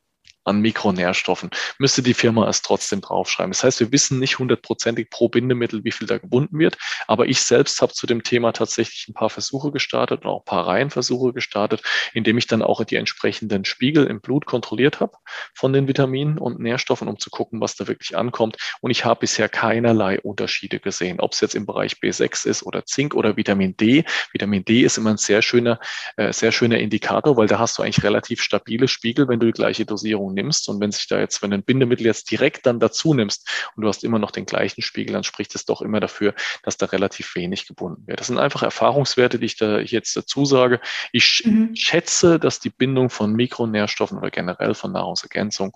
[0.50, 3.52] an Mikronährstoffen, müsste die Firma es trotzdem draufschreiben.
[3.52, 6.78] Das heißt, wir wissen nicht hundertprozentig pro Bindemittel, wie viel da gebunden wird.
[7.08, 10.46] Aber ich selbst habe zu dem Thema tatsächlich ein paar Versuche gestartet und auch ein
[10.46, 11.82] paar Reihenversuche gestartet,
[12.14, 15.18] indem ich dann auch die entsprechenden Spiegel im Blut kontrolliert habe
[15.54, 18.58] von den Vitaminen und Nährstoffen, um zu gucken, was da wirklich ankommt.
[18.82, 22.86] Und ich habe bisher keinerlei Unterschiede gesehen, ob es jetzt im Bereich B6 ist oder
[22.86, 24.04] Zink oder Vitamin D.
[24.32, 25.80] Vitamin D ist immer ein sehr schöner,
[26.18, 29.54] äh, sehr schöner Indikator, weil da hast du eigentlich relativ stabile Spiegel, wenn du die
[29.54, 30.70] gleiche Dosierung nimmst.
[30.70, 33.84] Und wenn sich da jetzt, wenn du ein Bindemittel jetzt direkt dann dazu nimmst und
[33.84, 36.86] du hast immer noch den gleichen Spiegel, dann spricht es doch immer dafür, dass da
[36.88, 38.20] relativ wenig gebunden wird.
[38.20, 40.80] Das sind einfach Erfahrungswerte, die ich da jetzt dazu sage.
[41.12, 41.76] Ich mhm.
[41.76, 45.76] schätze, dass die Bindung von Mikronährstoffen oder generell von Nahrungsergänzung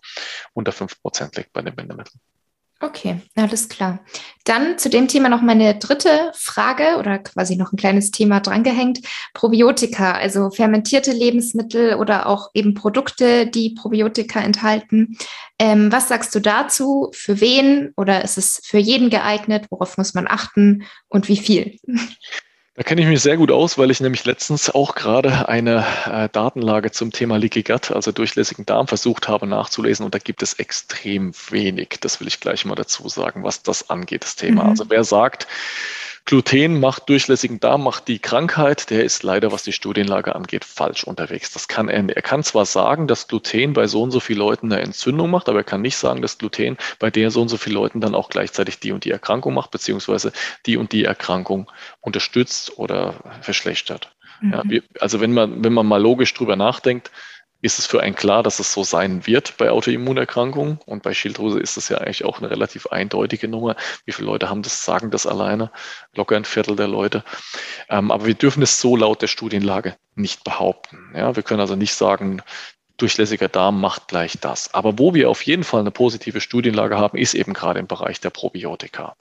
[0.53, 2.19] unter fünf Prozent liegt bei den Bindemitteln.
[2.83, 3.99] Okay, alles klar.
[4.43, 8.99] Dann zu dem Thema noch meine dritte Frage oder quasi noch ein kleines Thema drangehängt.
[9.33, 15.17] Probiotika, also fermentierte Lebensmittel oder auch eben Produkte, die Probiotika enthalten.
[15.59, 17.09] Ähm, was sagst du dazu?
[17.13, 19.67] Für wen oder ist es für jeden geeignet?
[19.69, 21.77] Worauf muss man achten und wie viel?
[22.75, 26.27] Da kenne ich mich sehr gut aus, weil ich nämlich letztens auch gerade eine äh,
[26.29, 30.53] Datenlage zum Thema Leaky Gut, also durchlässigen Darm, versucht habe nachzulesen und da gibt es
[30.55, 31.97] extrem wenig.
[32.01, 34.63] Das will ich gleich mal dazu sagen, was das angeht, das Thema.
[34.63, 34.69] Mhm.
[34.71, 35.45] Also wer sagt,
[36.25, 38.89] Gluten macht durchlässigen Darm, macht die Krankheit.
[38.89, 41.51] Der ist leider, was die Studienlage angeht, falsch unterwegs.
[41.51, 44.71] Das kann er, er kann zwar sagen, dass Gluten bei so und so vielen Leuten
[44.71, 47.57] eine Entzündung macht, aber er kann nicht sagen, dass Gluten bei der so und so
[47.57, 50.31] vielen Leuten dann auch gleichzeitig die und die Erkrankung macht, beziehungsweise
[50.65, 54.09] die und die Erkrankung unterstützt oder verschlechtert.
[54.39, 54.71] Mhm.
[54.71, 57.11] Ja, also wenn man, wenn man mal logisch drüber nachdenkt,
[57.63, 60.79] ist es für einen klar, dass es so sein wird bei Autoimmunerkrankungen.
[60.85, 63.77] Und bei Schilddrüse ist es ja eigentlich auch eine relativ eindeutige Nummer.
[64.03, 65.71] Wie viele Leute haben das, sagen das alleine?
[66.13, 67.23] Locker ein Viertel der Leute.
[67.87, 71.13] Ähm, aber wir dürfen es so laut der Studienlage nicht behaupten.
[71.15, 72.41] Ja, wir können also nicht sagen,
[72.97, 74.73] durchlässiger Darm macht gleich das.
[74.73, 78.19] Aber wo wir auf jeden Fall eine positive Studienlage haben, ist eben gerade im Bereich
[78.21, 79.15] der Probiotika.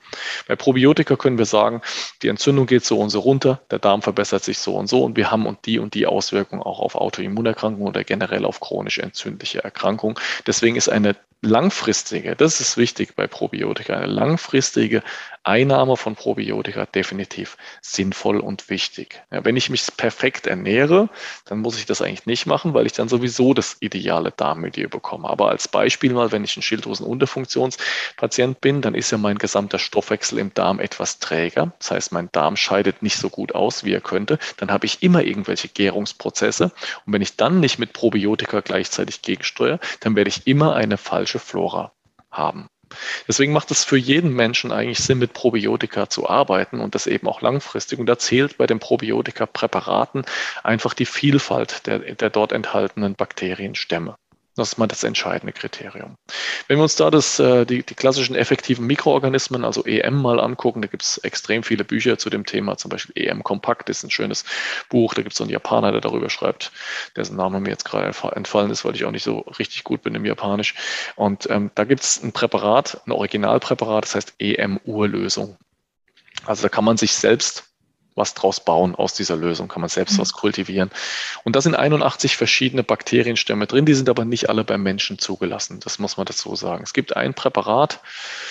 [0.47, 1.81] Bei Probiotika können wir sagen,
[2.23, 5.17] die Entzündung geht so und so runter, der Darm verbessert sich so und so und
[5.17, 9.65] wir haben und die und die Auswirkungen auch auf Autoimmunerkrankungen oder generell auf chronisch entzündliche
[9.65, 10.17] Erkrankungen.
[10.47, 15.03] Deswegen ist eine langfristige, das ist wichtig bei Probiotika, eine langfristige
[15.43, 19.23] Einnahme von Probiotika definitiv sinnvoll und wichtig.
[19.33, 21.09] Ja, wenn ich mich perfekt ernähre,
[21.47, 25.29] dann muss ich das eigentlich nicht machen, weil ich dann sowieso das ideale Darmmilieu bekomme.
[25.29, 30.39] Aber als Beispiel mal, wenn ich ein Schilddrüsenunterfunktionspatient bin, dann ist ja mein gesamter Stoffwechsel
[30.39, 31.73] im Darm etwas träger.
[31.79, 34.39] Das heißt, mein Darm scheidet nicht so gut aus, wie er könnte.
[34.57, 36.73] Dann habe ich immer irgendwelche Gärungsprozesse.
[37.07, 41.39] Und wenn ich dann nicht mit Probiotika gleichzeitig gegensteuere, dann werde ich immer eine falsche
[41.39, 41.93] Flora
[42.31, 42.69] haben.
[43.29, 47.29] Deswegen macht es für jeden Menschen eigentlich Sinn, mit Probiotika zu arbeiten und das eben
[47.29, 47.99] auch langfristig.
[47.99, 50.25] Und da zählt bei den Probiotika-Präparaten
[50.63, 54.17] einfach die Vielfalt der, der dort enthaltenen Bakterienstämme.
[54.55, 56.17] Das ist mal das entscheidende Kriterium.
[56.69, 60.83] Wenn wir uns da das, äh, die, die klassischen effektiven Mikroorganismen, also EM, mal angucken,
[60.83, 64.11] da gibt es extrem viele Bücher zu dem Thema, zum Beispiel EM Kompakt ist ein
[64.11, 64.45] schönes
[64.91, 66.71] Buch, da gibt es so einen Japaner, der darüber schreibt,
[67.17, 70.15] dessen Name mir jetzt gerade entfallen ist, weil ich auch nicht so richtig gut bin
[70.15, 70.75] im Japanisch.
[71.17, 75.57] Und ähm, da gibt es ein Präparat, ein Originalpräparat, das heißt EM-Urlösung.
[76.45, 77.72] Also da kann man sich selbst
[78.15, 80.19] was draus bauen aus dieser Lösung, kann man selbst mhm.
[80.19, 80.91] was kultivieren.
[81.45, 85.81] Und da sind 81 verschiedene Bakterienstämme drin, die sind aber nicht alle beim Menschen zugelassen.
[85.81, 86.83] Das muss man dazu sagen.
[86.83, 88.01] Es gibt ein Präparat,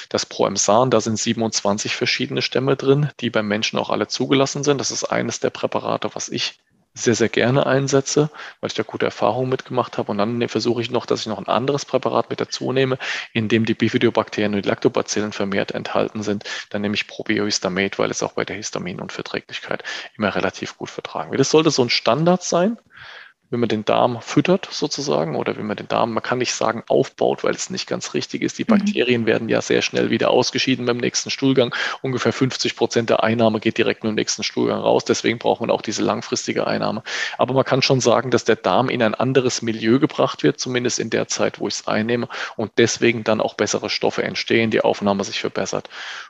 [0.10, 4.80] das Proemsan, da sind 27 verschiedene Stämme drin, die beim Menschen auch alle zugelassen sind.
[4.80, 6.60] Das ist eines der Präparate, was ich
[6.94, 10.12] sehr, sehr gerne einsetze, weil ich da gute Erfahrungen mitgemacht habe.
[10.12, 12.98] Und dann versuche ich noch, dass ich noch ein anderes Präparat mit dazu nehme,
[13.34, 16.44] in dem die Bifidobakterien und die Lactobacillen vermehrt enthalten sind.
[16.70, 19.84] Dann nehme ich Probiohistamet, weil es auch bei der Histaminunverträglichkeit
[20.18, 21.40] immer relativ gut vertragen wird.
[21.40, 22.78] Das sollte so ein Standard sein
[23.52, 26.84] wenn man den Darm füttert sozusagen oder wenn man den Darm, man kann nicht sagen
[26.88, 28.58] aufbaut, weil es nicht ganz richtig ist.
[28.58, 28.78] Die mhm.
[28.78, 29.26] Bakterien mhm.
[29.28, 31.76] werden ja sehr schnell wieder ausgeschieden beim nächsten Stuhlgang.
[32.02, 35.04] Ungefähr 50 Prozent der Einnahme geht direkt mit dem nächsten Stuhlgang raus.
[35.06, 37.04] Deswegen braucht man auch diese langfristige Einnahme.
[37.38, 40.98] Aber man kann schon sagen, dass der Darm in ein anderes Milieu gebracht wird, zumindest
[40.98, 44.82] in der Zeit, wo ich es einnehme und deswegen dann auch bessere Stoffe entstehen, die
[44.82, 45.90] Aufnahme sich verbessert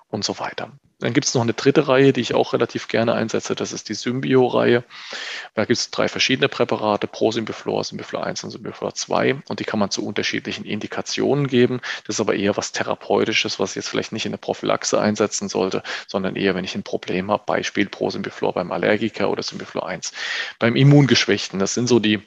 [0.10, 0.71] und so weiter.
[1.02, 3.56] Dann gibt es noch eine dritte Reihe, die ich auch relativ gerne einsetze.
[3.56, 4.84] Das ist die Symbio-Reihe.
[5.56, 9.42] Da gibt es drei verschiedene Präparate, Prosymbiflor, Symbiflor 1 und Symbiflor 2.
[9.48, 11.82] Und die kann man zu unterschiedlichen Indikationen geben.
[12.06, 15.50] Das ist aber eher was Therapeutisches, was ich jetzt vielleicht nicht in der Prophylaxe einsetzen
[15.50, 17.44] sollte, sondern eher, wenn ich ein Problem habe.
[17.48, 20.14] Beispiel Prosymbiflor beim Allergiker oder Symbiflor 1
[20.60, 21.58] beim Immungeschwächten.
[21.58, 22.22] Das sind so die,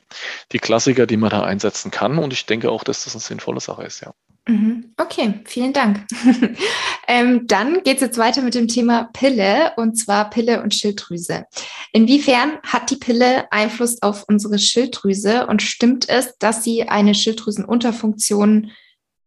[0.50, 2.18] die Klassiker, die man da einsetzen kann.
[2.18, 4.12] Und ich denke auch, dass das eine sinnvolle Sache ist, ja.
[4.46, 4.92] Mhm.
[4.98, 6.06] Okay, vielen Dank.
[7.08, 11.46] ähm, dann geht es jetzt weiter mit dem Thema Pille und zwar Pille und Schilddrüse.
[11.92, 18.70] Inwiefern hat die Pille Einfluss auf unsere Schilddrüse und stimmt es, dass sie eine Schilddrüsenunterfunktion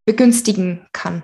[0.05, 1.23] begünstigen kann?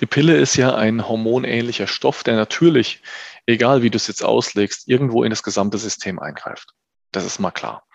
[0.00, 3.02] Die Pille ist ja ein hormonähnlicher Stoff, der natürlich,
[3.46, 6.68] egal wie du es jetzt auslegst, irgendwo in das gesamte System eingreift.
[7.10, 7.87] Das ist mal klar.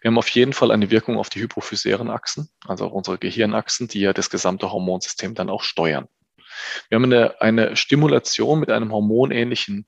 [0.00, 3.88] Wir haben auf jeden Fall eine Wirkung auf die hypophysären Achsen, also auf unsere Gehirnachsen,
[3.88, 6.08] die ja das gesamte Hormonsystem dann auch steuern.
[6.88, 9.86] Wir haben eine, eine Stimulation mit einem hormonähnlichen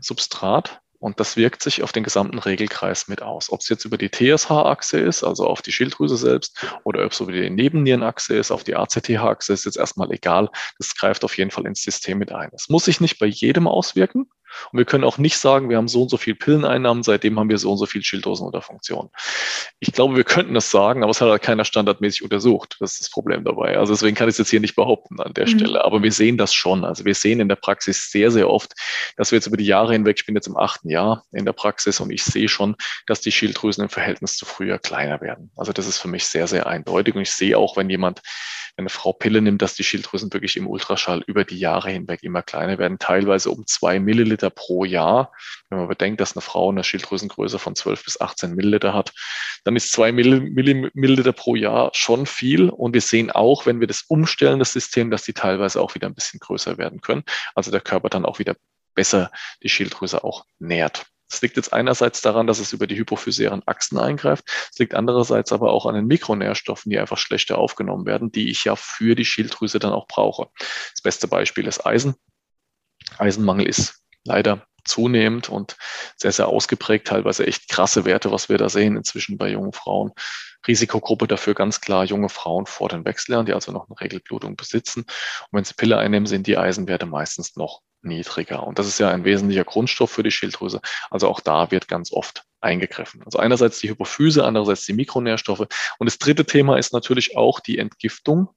[0.00, 3.50] Substrat, und das wirkt sich auf den gesamten Regelkreis mit aus.
[3.52, 7.20] Ob es jetzt über die TSH-Achse ist, also auf die Schilddrüse selbst, oder ob es
[7.20, 10.50] über die Nebennierenachse ist, auf die ACTH-Achse, ist jetzt erstmal egal.
[10.78, 12.50] Das greift auf jeden Fall ins System mit ein.
[12.54, 14.30] Es muss sich nicht bei jedem auswirken.
[14.72, 17.48] Und wir können auch nicht sagen, wir haben so und so viel Pilleneinnahmen, seitdem haben
[17.48, 19.10] wir so und so viel Schilddrüsenunterfunktion.
[19.80, 22.76] Ich glaube, wir könnten das sagen, aber es hat halt keiner standardmäßig untersucht.
[22.80, 23.76] Das ist das Problem dabei.
[23.78, 25.58] Also deswegen kann ich es jetzt hier nicht behaupten an der mhm.
[25.58, 25.84] Stelle.
[25.84, 26.84] Aber wir sehen das schon.
[26.84, 28.72] Also wir sehen in der Praxis sehr, sehr oft,
[29.16, 31.52] dass wir jetzt über die Jahre hinweg, ich bin jetzt im achten Jahr in der
[31.52, 35.50] Praxis und ich sehe schon, dass die Schilddrüsen im Verhältnis zu früher kleiner werden.
[35.56, 37.14] Also das ist für mich sehr, sehr eindeutig.
[37.14, 38.22] Und ich sehe auch, wenn jemand
[38.76, 42.22] wenn eine Frau Pille nimmt, dass die Schilddrüsen wirklich im Ultraschall über die Jahre hinweg
[42.22, 45.32] immer kleiner werden, teilweise um zwei Milliliter pro Jahr.
[45.70, 49.12] Wenn man bedenkt, dass eine Frau eine Schilddrüsengröße von 12 bis 18 Milliliter hat,
[49.64, 52.68] dann ist zwei Milliliter pro Jahr schon viel.
[52.68, 56.06] Und wir sehen auch, wenn wir das umstellen, das System, dass die teilweise auch wieder
[56.06, 57.24] ein bisschen größer werden können.
[57.54, 58.56] Also der Körper dann auch wieder
[58.94, 59.30] besser
[59.62, 61.06] die Schilddrüse auch nährt.
[61.30, 64.44] Es liegt jetzt einerseits daran, dass es über die hypophysären Achsen eingreift.
[64.72, 68.64] Es liegt andererseits aber auch an den Mikronährstoffen, die einfach schlechter aufgenommen werden, die ich
[68.64, 70.48] ja für die Schilddrüse dann auch brauche.
[70.58, 72.14] Das beste Beispiel ist Eisen.
[73.18, 75.76] Eisenmangel ist leider zunehmend und
[76.16, 80.12] sehr, sehr ausgeprägt, teilweise echt krasse Werte, was wir da sehen inzwischen bei jungen Frauen.
[80.66, 85.00] Risikogruppe dafür ganz klar junge Frauen vor den Wechseljahren, die also noch eine Regelblutung besitzen.
[85.02, 88.66] Und wenn sie Pille einnehmen, sind die Eisenwerte meistens noch niedriger.
[88.66, 90.80] Und das ist ja ein wesentlicher Grundstoff für die Schilddrüse.
[91.10, 93.22] Also auch da wird ganz oft eingegriffen.
[93.24, 95.66] Also einerseits die Hypophyse, andererseits die Mikronährstoffe.
[95.98, 98.48] Und das dritte Thema ist natürlich auch die Entgiftung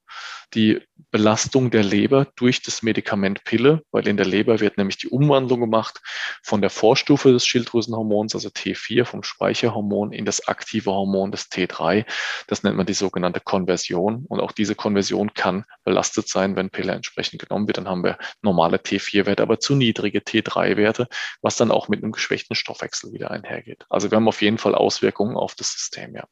[0.53, 0.81] die
[1.11, 5.59] Belastung der Leber durch das Medikament Pille, weil in der Leber wird nämlich die Umwandlung
[5.59, 6.01] gemacht
[6.43, 12.05] von der Vorstufe des Schilddrüsenhormons, also T4 vom Speicherhormon, in das aktive Hormon des T3.
[12.47, 14.25] Das nennt man die sogenannte Konversion.
[14.27, 17.77] Und auch diese Konversion kann belastet sein, wenn Pille entsprechend genommen wird.
[17.77, 21.07] Dann haben wir normale T4-Werte, aber zu niedrige T3-Werte,
[21.41, 23.85] was dann auch mit einem geschwächten Stoffwechsel wieder einhergeht.
[23.89, 26.25] Also wir haben auf jeden Fall Auswirkungen auf das System, ja.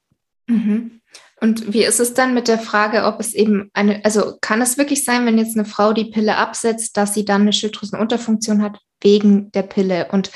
[0.47, 1.01] Mhm.
[1.39, 4.77] Und wie ist es dann mit der Frage, ob es eben eine, also kann es
[4.77, 8.79] wirklich sein, wenn jetzt eine Frau die Pille absetzt, dass sie dann eine Schilddrüsenunterfunktion hat
[9.01, 10.07] wegen der Pille?
[10.11, 10.31] Und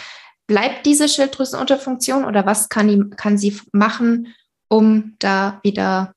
[0.45, 4.35] bleibt diese Schilddrüsenunterfunktion oder was kann, die, kann sie machen,
[4.67, 6.13] um da wieder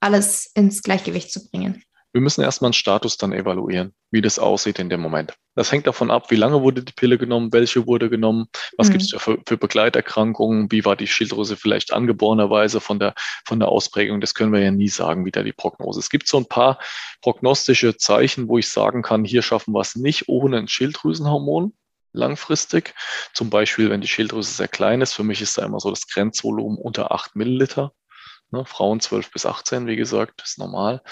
[0.00, 1.82] alles ins Gleichgewicht zu bringen?
[2.18, 5.34] Wir müssen erstmal einen Status dann evaluieren, wie das aussieht in dem Moment.
[5.54, 8.92] Das hängt davon ab, wie lange wurde die Pille genommen, welche wurde genommen, was mhm.
[8.94, 13.14] gibt es für, für Begleiterkrankungen, wie war die Schilddrüse vielleicht angeborenerweise von der,
[13.46, 14.20] von der Ausprägung.
[14.20, 16.00] Das können wir ja nie sagen, wie da die Prognose.
[16.00, 16.80] Es gibt so ein paar
[17.22, 21.72] prognostische Zeichen, wo ich sagen kann, hier schaffen wir es nicht ohne ein Schilddrüsenhormon
[22.12, 22.94] langfristig.
[23.32, 25.12] Zum Beispiel, wenn die Schilddrüse sehr klein ist.
[25.12, 27.92] Für mich ist da immer so das Grenzvolumen unter 8 Milliliter.
[28.50, 31.02] Ne, Frauen 12 bis 18, wie gesagt, ist normal.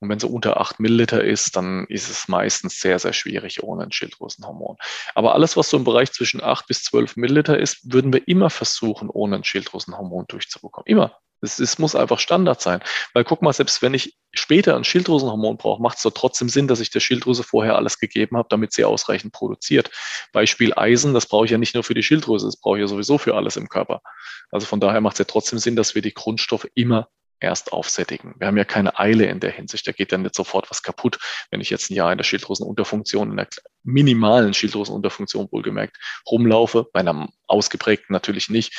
[0.00, 3.84] Und wenn sie unter 8 Milliliter ist, dann ist es meistens sehr, sehr schwierig ohne
[3.84, 4.76] ein Schilddrüsenhormon.
[5.14, 8.48] Aber alles, was so im Bereich zwischen 8 bis 12 Milliliter ist, würden wir immer
[8.48, 10.86] versuchen, ohne ein Schilddrüsenhormon durchzubekommen.
[10.86, 11.18] Immer.
[11.46, 12.80] Es, es muss einfach Standard sein.
[13.14, 16.68] Weil guck mal, selbst wenn ich später ein Schilddrüsenhormon brauche, macht es doch trotzdem Sinn,
[16.68, 19.90] dass ich der Schilddrüse vorher alles gegeben habe, damit sie ausreichend produziert.
[20.32, 22.88] Beispiel Eisen, das brauche ich ja nicht nur für die Schilddrüse, das brauche ich ja
[22.88, 24.02] sowieso für alles im Körper.
[24.50, 27.08] Also von daher macht es ja trotzdem Sinn, dass wir die Grundstoffe immer
[27.40, 28.34] erst aufsättigen.
[28.38, 29.86] Wir haben ja keine Eile in der Hinsicht.
[29.86, 31.18] Da geht dann nicht sofort was kaputt,
[31.50, 33.48] wenn ich jetzt ein Jahr in der Schilddrüsenunterfunktion, in der
[33.82, 35.96] minimalen Schilddrüsenunterfunktion wohlgemerkt,
[36.30, 36.86] rumlaufe.
[36.92, 38.74] Bei einer ausgeprägten natürlich nicht.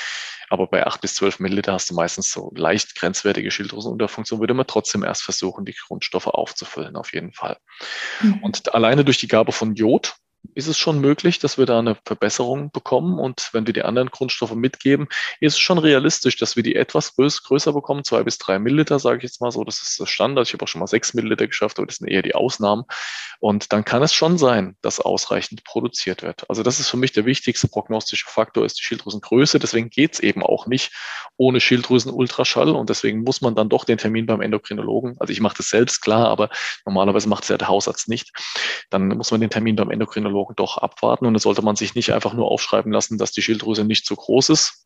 [0.49, 4.65] Aber bei acht bis zwölf Milliliter hast du meistens so leicht grenzwertige Schilddrüsenunterfunktion, würde man
[4.65, 7.57] trotzdem erst versuchen, die Grundstoffe aufzufüllen, auf jeden Fall.
[8.21, 8.39] Mhm.
[8.43, 10.15] Und alleine durch die Gabe von Jod,
[10.55, 13.19] ist es schon möglich, dass wir da eine Verbesserung bekommen.
[13.19, 15.07] Und wenn wir die anderen Grundstoffe mitgeben,
[15.39, 19.17] ist es schon realistisch, dass wir die etwas größer bekommen, zwei bis drei Milliliter, sage
[19.17, 19.63] ich jetzt mal so.
[19.63, 20.47] Das ist das Standard.
[20.47, 22.83] Ich habe auch schon mal sechs Milliliter geschafft, aber das sind eher die Ausnahmen.
[23.39, 26.49] Und dann kann es schon sein, dass ausreichend produziert wird.
[26.49, 29.59] Also das ist für mich der wichtigste prognostische Faktor, ist die Schilddrüsengröße.
[29.59, 30.91] Deswegen geht es eben auch nicht
[31.37, 32.69] ohne Schilddrüsenultraschall.
[32.69, 36.01] Und deswegen muss man dann doch den Termin beim Endokrinologen, also ich mache das selbst
[36.01, 36.49] klar, aber
[36.85, 38.31] normalerweise macht es ja der Hausarzt nicht.
[38.89, 41.95] Dann muss man den Termin beim Endokrinologen Endokrinologen doch abwarten und dann sollte man sich
[41.95, 44.85] nicht einfach nur aufschreiben lassen, dass die Schilddrüse nicht zu groß ist.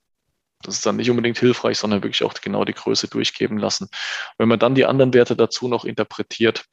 [0.64, 3.90] Das ist dann nicht unbedingt hilfreich, sondern wirklich auch genau die Größe durchgeben lassen.
[4.38, 6.66] Wenn man dann die anderen Werte dazu noch interpretiert,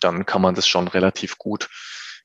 [0.00, 1.68] dann kann man das schon relativ gut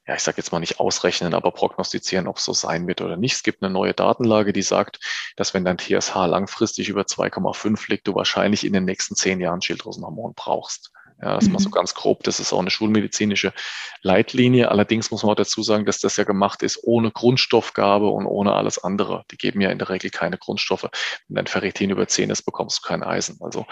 [0.08, 3.18] ja, ich sage jetzt mal nicht ausrechnen, aber prognostizieren, ob es so sein wird oder
[3.18, 3.36] nicht.
[3.36, 5.00] Es gibt eine neue Datenlage, die sagt,
[5.36, 9.62] dass wenn dein TSH langfristig über 2,5 liegt, du wahrscheinlich in den nächsten zehn Jahren
[9.62, 10.94] Schilddrüsenhormon brauchst.
[11.22, 11.74] Ja, das ist mal so mhm.
[11.74, 12.24] ganz grob.
[12.24, 13.54] Das ist auch eine schulmedizinische
[14.02, 14.70] Leitlinie.
[14.70, 18.54] Allerdings muss man auch dazu sagen, dass das ja gemacht ist ohne Grundstoffgabe und ohne
[18.54, 19.24] alles andere.
[19.32, 20.88] Die geben ja in der Regel keine Grundstoffe.
[21.28, 23.38] Wenn dein Ferritin über 10 ist, bekommst du kein Eisen.
[23.42, 23.66] Also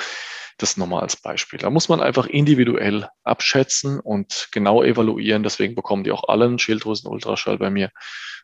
[0.58, 1.60] das nochmal als Beispiel.
[1.60, 5.44] Da muss man einfach individuell abschätzen und genau evaluieren.
[5.44, 7.92] Deswegen bekommen die auch alle einen Schilddrüsen-Ultraschall bei mir.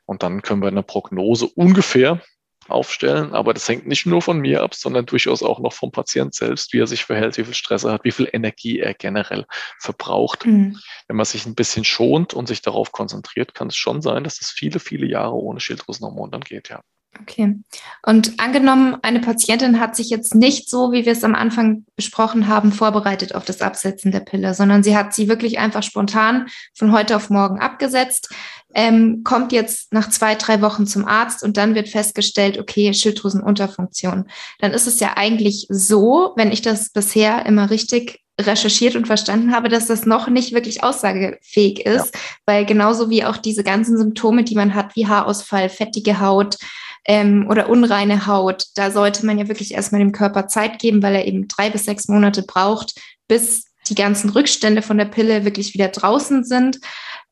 [0.06, 2.22] Und dann können wir eine Prognose ungefähr
[2.68, 3.34] aufstellen.
[3.34, 6.74] Aber das hängt nicht nur von mir ab, sondern durchaus auch noch vom Patient selbst,
[6.74, 9.46] wie er sich verhält, wie viel Stress er hat, wie viel Energie er generell
[9.80, 10.46] verbraucht.
[10.46, 10.80] Mhm.
[11.08, 14.42] Wenn man sich ein bisschen schont und sich darauf konzentriert, kann es schon sein, dass
[14.42, 16.82] es viele, viele Jahre ohne Schilddrüsenhormon dann geht, ja.
[17.20, 17.60] Okay.
[18.04, 22.48] Und angenommen, eine Patientin hat sich jetzt nicht so, wie wir es am Anfang besprochen
[22.48, 26.94] haben, vorbereitet auf das Absetzen der Pille, sondern sie hat sie wirklich einfach spontan von
[26.94, 28.34] heute auf morgen abgesetzt,
[28.74, 34.30] ähm, kommt jetzt nach zwei, drei Wochen zum Arzt und dann wird festgestellt, okay, Schilddrüsenunterfunktion.
[34.60, 39.54] Dann ist es ja eigentlich so, wenn ich das bisher immer richtig recherchiert und verstanden
[39.54, 42.22] habe, dass das noch nicht wirklich aussagefähig ist, ja.
[42.46, 46.58] weil genauso wie auch diese ganzen Symptome, die man hat, wie Haarausfall, fettige Haut,
[47.06, 48.66] ähm, oder unreine Haut.
[48.76, 51.86] Da sollte man ja wirklich erstmal dem Körper Zeit geben, weil er eben drei bis
[51.86, 56.80] sechs Monate braucht, bis die ganzen Rückstände von der Pille wirklich wieder draußen sind.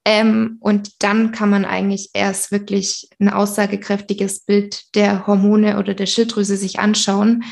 [0.06, 6.08] Ähm, und dann kann man eigentlich erst wirklich ein aussagekräftiges Bild der Hormone oder der
[6.08, 7.43] Schilddrüse sich anschauen.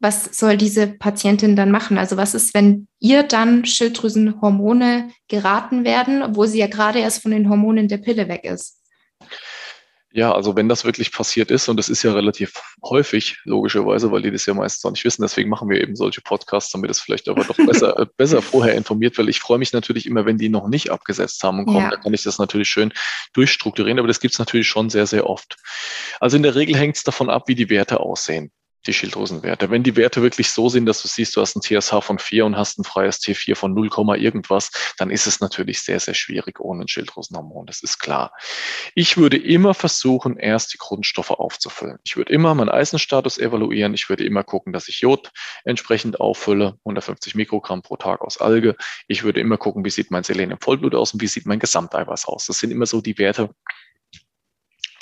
[0.00, 1.98] Was soll diese Patientin dann machen?
[1.98, 7.32] Also was ist, wenn ihr dann Schilddrüsenhormone geraten werden, wo sie ja gerade erst von
[7.32, 8.78] den Hormonen der Pille weg ist?
[10.10, 14.22] Ja, also wenn das wirklich passiert ist, und das ist ja relativ häufig, logischerweise, weil
[14.22, 16.98] die das ja meistens auch nicht wissen, deswegen machen wir eben solche Podcasts, damit es
[16.98, 20.38] vielleicht aber doch besser, äh, besser vorher informiert, weil ich freue mich natürlich immer, wenn
[20.38, 21.90] die noch nicht abgesetzt haben und kommen, ja.
[21.90, 22.92] da kann ich das natürlich schön
[23.34, 25.56] durchstrukturieren, aber das gibt es natürlich schon sehr, sehr oft.
[26.20, 28.50] Also in der Regel hängt es davon ab, wie die Werte aussehen
[28.86, 29.70] die Schilddrüsenwerte.
[29.70, 32.46] Wenn die Werte wirklich so sind, dass du siehst, du hast ein TSH von 4
[32.46, 36.60] und hast ein freies T4 von 0, irgendwas, dann ist es natürlich sehr, sehr schwierig
[36.60, 37.66] ohne ein Schilddrüsenhormon.
[37.66, 38.32] Das ist klar.
[38.94, 41.98] Ich würde immer versuchen, erst die Grundstoffe aufzufüllen.
[42.04, 43.94] Ich würde immer meinen Eisenstatus evaluieren.
[43.94, 45.30] Ich würde immer gucken, dass ich Jod
[45.64, 48.76] entsprechend auffülle, 150 Mikrogramm pro Tag aus Alge.
[49.06, 51.58] Ich würde immer gucken, wie sieht mein Selen im Vollblut aus und wie sieht mein
[51.58, 52.46] Gesamteiweiß aus.
[52.46, 53.50] Das sind immer so die Werte,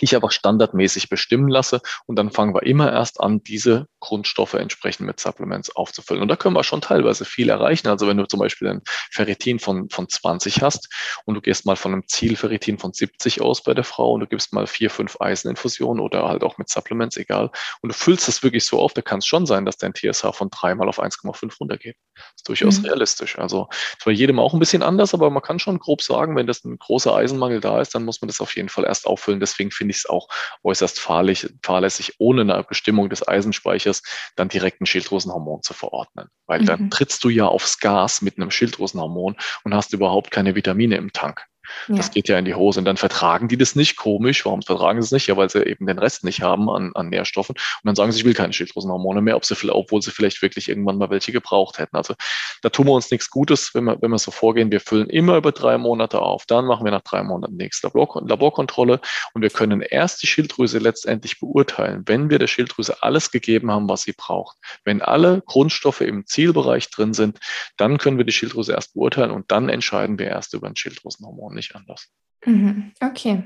[0.01, 1.81] die ich aber standardmäßig bestimmen lasse.
[2.07, 6.23] Und dann fangen wir immer erst an, diese Grundstoffe entsprechend mit Supplements aufzufüllen.
[6.23, 7.89] Und da können wir schon teilweise viel erreichen.
[7.89, 10.89] Also wenn du zum Beispiel ein Ferritin von, von 20 hast
[11.25, 14.27] und du gehst mal von einem Zielferritin von 70 aus bei der Frau und du
[14.27, 17.51] gibst mal vier, fünf Eiseninfusionen oder halt auch mit Supplements, egal.
[17.83, 20.33] Und du füllst das wirklich so auf, da kann es schon sein, dass dein TSH
[20.33, 21.97] von dreimal auf 1,5 runtergeht.
[22.15, 22.87] Das ist durchaus mhm.
[22.87, 23.39] realistisch.
[23.39, 26.47] Also es war jedem auch ein bisschen anders, aber man kann schon grob sagen, wenn
[26.47, 29.41] das ein großer Eisenmangel da ist, dann muss man das auf jeden Fall erst auffüllen.
[29.41, 30.29] Deswegen finde ich es auch
[30.63, 34.02] äußerst fahrlich, fahrlässig, ohne eine Bestimmung des Eisenspeichers
[34.37, 36.29] dann direkt ein Schilddrüsenhormon zu verordnen.
[36.46, 36.67] Weil mhm.
[36.67, 41.13] dann trittst du ja aufs Gas mit einem Schilddrüsenhormon und hast überhaupt keine Vitamine im
[41.13, 41.46] Tank.
[41.88, 41.96] Ja.
[41.96, 42.81] Das geht ja in die Hose.
[42.81, 43.96] Und dann vertragen die das nicht.
[43.96, 44.44] Komisch.
[44.44, 45.27] Warum vertragen sie es nicht?
[45.27, 47.54] Ja, weil sie eben den Rest nicht haben an, an Nährstoffen.
[47.56, 50.69] Und dann sagen sie, ich will keine Schilddrüsenhormone mehr, ob sie, obwohl sie vielleicht wirklich
[50.69, 51.96] irgendwann mal welche gebraucht hätten.
[51.96, 52.14] Also
[52.62, 54.71] da tun wir uns nichts Gutes, wenn wir, wenn wir so vorgehen.
[54.71, 56.46] Wir füllen immer über drei Monate auf.
[56.46, 59.00] Dann machen wir nach drei Monaten nächste Labor, Laborkontrolle.
[59.33, 63.88] Und wir können erst die Schilddrüse letztendlich beurteilen, wenn wir der Schilddrüse alles gegeben haben,
[63.88, 64.56] was sie braucht.
[64.85, 67.38] Wenn alle Grundstoffe im Zielbereich drin sind,
[67.77, 71.54] dann können wir die Schilddrüse erst beurteilen und dann entscheiden wir erst über ein Schilddrüsenhormon
[71.57, 72.09] nicht anders.
[72.44, 73.44] Mhm, okay.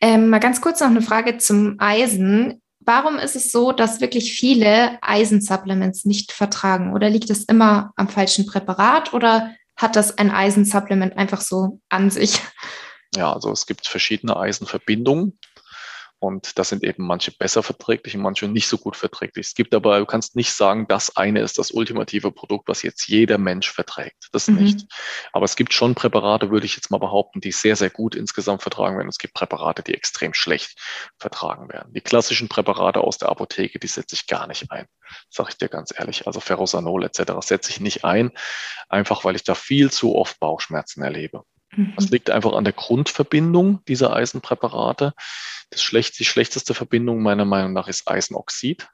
[0.00, 2.60] Ähm, mal ganz kurz noch eine Frage zum Eisen.
[2.80, 6.92] Warum ist es so, dass wirklich viele Eisensupplements nicht vertragen?
[6.92, 12.10] Oder liegt es immer am falschen Präparat oder hat das ein Eisensupplement einfach so an
[12.10, 12.40] sich?
[13.16, 15.38] Ja, also es gibt verschiedene Eisenverbindungen.
[16.24, 19.48] Und das sind eben manche besser verträglich und manche nicht so gut verträglich.
[19.48, 23.06] Es gibt aber, du kannst nicht sagen, das eine ist das ultimative Produkt, was jetzt
[23.08, 24.28] jeder Mensch verträgt.
[24.32, 24.56] Das mhm.
[24.56, 24.86] nicht.
[25.34, 28.62] Aber es gibt schon Präparate, würde ich jetzt mal behaupten, die sehr, sehr gut insgesamt
[28.62, 29.10] vertragen werden.
[29.10, 30.78] Es gibt Präparate, die extrem schlecht
[31.18, 31.92] vertragen werden.
[31.92, 34.86] Die klassischen Präparate aus der Apotheke, die setze ich gar nicht ein.
[35.28, 36.26] Sage ich dir ganz ehrlich.
[36.26, 37.32] Also Ferrosanol etc.
[37.40, 38.30] setze ich nicht ein,
[38.88, 41.44] einfach weil ich da viel zu oft Bauchschmerzen erlebe.
[41.96, 45.14] Das liegt einfach an der Grundverbindung dieser Eisenpräparate.
[45.70, 48.88] Das schlecht, die schlechteste Verbindung meiner Meinung nach ist Eisenoxid.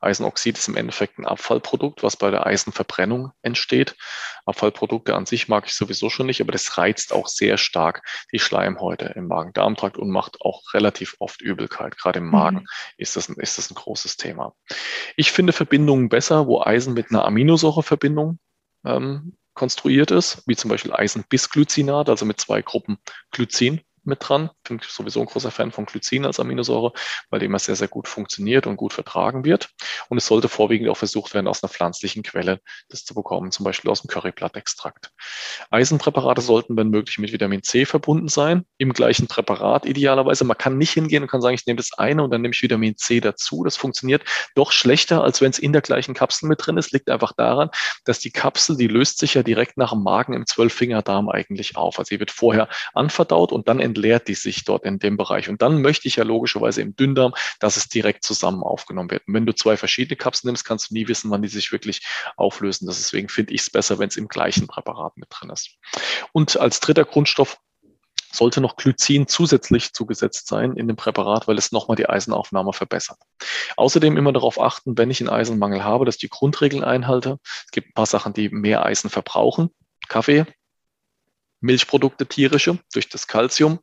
[0.00, 3.96] Eisenoxid ist im Endeffekt ein Abfallprodukt, was bei der Eisenverbrennung entsteht.
[4.44, 8.02] Abfallprodukte an sich mag ich sowieso schon nicht, aber das reizt auch sehr stark
[8.32, 11.98] die Schleimhäute im Magen-Darm-Trakt und macht auch relativ oft Übelkeit.
[11.98, 12.66] Gerade im Magen mhm.
[12.96, 14.54] ist, das ein, ist das ein großes Thema.
[15.16, 18.38] Ich finde Verbindungen besser, wo Eisen mit einer Aminosäureverbindung
[18.84, 22.98] ähm, konstruiert ist, wie zum Beispiel Eisenbisglycinat, also mit zwei Gruppen
[23.32, 24.50] Glycin mit dran.
[24.68, 26.92] Bin sowieso ein großer Fan von Glycin als Aminosäure,
[27.30, 29.70] weil die immer sehr, sehr gut funktioniert und gut vertragen wird.
[30.08, 33.64] Und es sollte vorwiegend auch versucht werden, aus einer pflanzlichen Quelle das zu bekommen, zum
[33.64, 35.10] Beispiel aus dem Curryblattextrakt.
[35.70, 40.44] Eisenpräparate sollten, wenn möglich, mit Vitamin C verbunden sein, im gleichen Präparat idealerweise.
[40.44, 42.62] Man kann nicht hingehen und kann sagen, ich nehme das eine und dann nehme ich
[42.62, 43.64] Vitamin C dazu.
[43.64, 44.22] Das funktioniert
[44.54, 46.92] doch schlechter, als wenn es in der gleichen Kapsel mit drin ist.
[46.92, 47.70] Liegt einfach daran,
[48.04, 51.98] dass die Kapsel, die löst sich ja direkt nach dem Magen im Zwölffingerdarm eigentlich auf.
[51.98, 55.48] Also sie wird vorher anverdaut und dann entleert die sich dort in dem Bereich.
[55.48, 59.26] Und dann möchte ich ja logischerweise im Dünndarm, dass es direkt zusammen aufgenommen wird.
[59.26, 62.06] Und wenn du zwei verschiedene Kapseln nimmst, kannst du nie wissen, wann die sich wirklich
[62.36, 62.86] auflösen.
[62.86, 65.70] Deswegen finde ich es besser, wenn es im gleichen Präparat mit drin ist.
[66.32, 67.58] Und als dritter Grundstoff
[68.32, 73.18] sollte noch Glycin zusätzlich zugesetzt sein in dem Präparat, weil es nochmal die Eisenaufnahme verbessert.
[73.76, 77.38] Außerdem immer darauf achten, wenn ich einen Eisenmangel habe, dass ich die Grundregeln einhalte.
[77.64, 79.70] Es gibt ein paar Sachen, die mehr Eisen verbrauchen.
[80.08, 80.44] Kaffee,
[81.66, 83.80] Milchprodukte tierische durch das Kalzium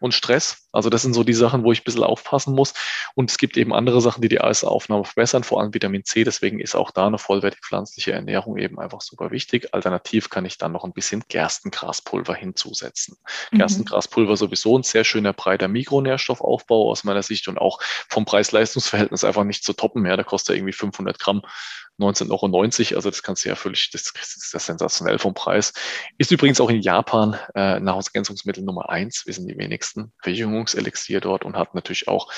[0.00, 0.68] und Stress.
[0.72, 2.74] Also das sind so die Sachen, wo ich ein bisschen aufpassen muss.
[3.14, 6.24] Und es gibt eben andere Sachen, die die Eisenaufnahme verbessern, vor allem Vitamin C.
[6.24, 9.72] Deswegen ist auch da eine vollwertige pflanzliche Ernährung eben einfach super wichtig.
[9.72, 13.16] Alternativ kann ich dann noch ein bisschen Gerstengraspulver hinzusetzen.
[13.52, 13.58] Mhm.
[13.58, 19.44] Gerstengraspulver sowieso ein sehr schöner breiter Mikronährstoffaufbau aus meiner Sicht und auch vom Preis-Leistungs-Verhältnis einfach
[19.44, 20.16] nicht zu toppen mehr.
[20.16, 21.42] Da kostet irgendwie 500 Gramm
[21.98, 22.96] 19,90 Euro.
[22.96, 25.72] Also das kannst du ja völlig, das, das ist ja sensationell vom Preis.
[26.18, 29.24] Ist übrigens auch in Japan äh, Nahrungsergänzungsmittel Nummer eins.
[29.26, 32.30] Wir sind die wenigsten Verjüngungselixier dort und hat natürlich auch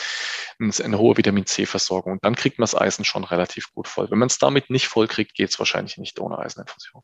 [0.61, 2.13] eine hohe Vitamin C-Versorgung.
[2.13, 4.11] Und dann kriegt man das Eisen schon relativ gut voll.
[4.11, 7.03] Wenn man es damit nicht voll kriegt, geht es wahrscheinlich nicht ohne Eiseninfusion.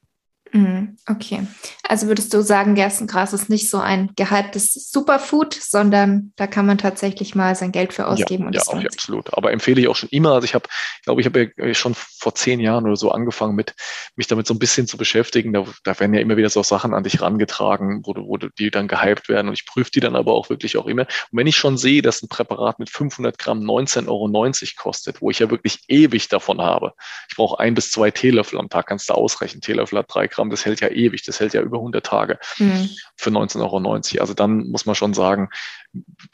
[0.54, 1.48] Mhm, okay.
[1.82, 6.78] Also würdest du sagen, Gerstengras ist nicht so ein gehyptes Superfood, sondern da kann man
[6.78, 8.44] tatsächlich mal sein Geld für ausgeben.
[8.44, 9.34] Ja, und ja auch, absolut.
[9.36, 10.30] Aber empfehle ich auch schon immer.
[10.30, 10.68] Also ich habe,
[11.02, 13.74] glaube ich, habe ja schon vor zehn Jahren oder so angefangen, mit
[14.14, 15.52] mich damit so ein bisschen zu beschäftigen.
[15.52, 18.70] Da, da werden ja immer wieder so Sachen an dich rangetragen, wo, du, wo die
[18.70, 19.48] dann gehypt werden.
[19.48, 21.02] Und ich prüfe die dann aber auch wirklich auch immer.
[21.02, 24.30] Und wenn ich schon sehe, dass ein Präparat mit 500 Gramm 19,90 Euro
[24.76, 26.92] kostet, wo ich ja wirklich ewig davon habe,
[27.28, 29.60] ich brauche ein bis zwei Teelöffel am Tag, kannst du ausrechnen.
[29.60, 32.38] Teelöffel hat drei Gramm Programm, das hält ja ewig, das hält ja über 100 Tage
[32.58, 32.90] mhm.
[33.16, 34.20] für 19,90 Euro.
[34.20, 35.48] Also dann muss man schon sagen,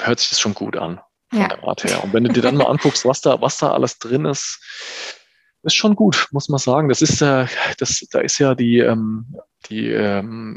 [0.00, 1.00] hört sich das schon gut an
[1.30, 1.48] von ja.
[1.48, 2.02] der Art her.
[2.02, 4.60] Und wenn du dir dann mal anguckst, was da, was da alles drin ist,
[5.62, 6.88] ist schon gut, muss man sagen.
[6.88, 7.46] Das ist, äh,
[7.78, 9.36] das, da ist ja die, ähm,
[9.68, 10.56] die ähm,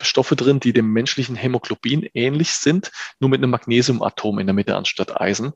[0.00, 4.76] Stoffe drin, die dem menschlichen Hämoglobin ähnlich sind, nur mit einem Magnesiumatom in der Mitte
[4.76, 5.52] anstatt Eisen.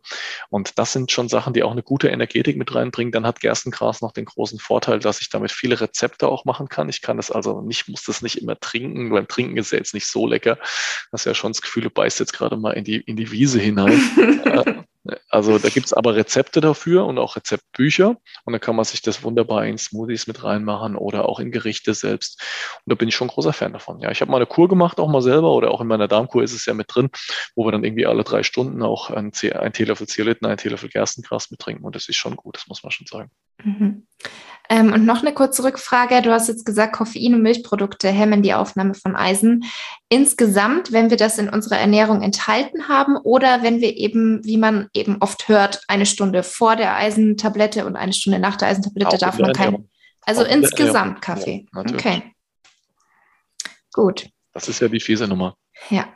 [0.48, 3.12] Und das sind schon Sachen, die auch eine gute Energetik mit reinbringen.
[3.12, 6.88] Dann hat Gerstengras noch den großen Vorteil, dass ich damit viele Rezepte auch machen kann.
[6.88, 9.10] Ich kann das also nicht, muss das nicht immer trinken.
[9.10, 10.58] Beim Trinken ist ja jetzt nicht so lecker.
[11.12, 13.30] Das ist ja schon das Gefühl, du beißt jetzt gerade mal in die, in die
[13.30, 14.00] Wiese hinein.
[15.28, 19.02] Also da gibt es aber Rezepte dafür und auch Rezeptbücher und da kann man sich
[19.02, 22.40] das wunderbar in Smoothies mit reinmachen oder auch in Gerichte selbst.
[22.84, 24.00] Und da bin ich schon ein großer Fan davon.
[24.00, 26.42] Ja, ich habe mal eine Kur gemacht, auch mal selber oder auch in meiner Darmkur
[26.42, 27.10] ist es ja mit drin,
[27.54, 31.50] wo wir dann irgendwie alle drei Stunden auch ein, ein Teelöffel Zeoliten, ein Teelöffel Gerstengras
[31.50, 33.30] mittrinken und das ist schon gut, das muss man schon sagen.
[33.62, 34.06] Mhm.
[34.72, 36.22] Ähm, und noch eine kurze Rückfrage.
[36.22, 39.64] Du hast jetzt gesagt, Koffein und Milchprodukte hemmen die Aufnahme von Eisen.
[40.08, 44.88] Insgesamt, wenn wir das in unserer Ernährung enthalten haben oder wenn wir eben, wie man
[44.94, 49.38] eben oft hört, eine Stunde vor der Eisentablette und eine Stunde nach der Eisentablette darf
[49.40, 49.88] man kein.
[50.24, 51.66] Also insgesamt Kaffee.
[51.74, 52.22] Ja, okay.
[53.92, 54.28] Gut.
[54.52, 55.56] Das ist ja die fiese Nummer.
[55.88, 56.06] Ja.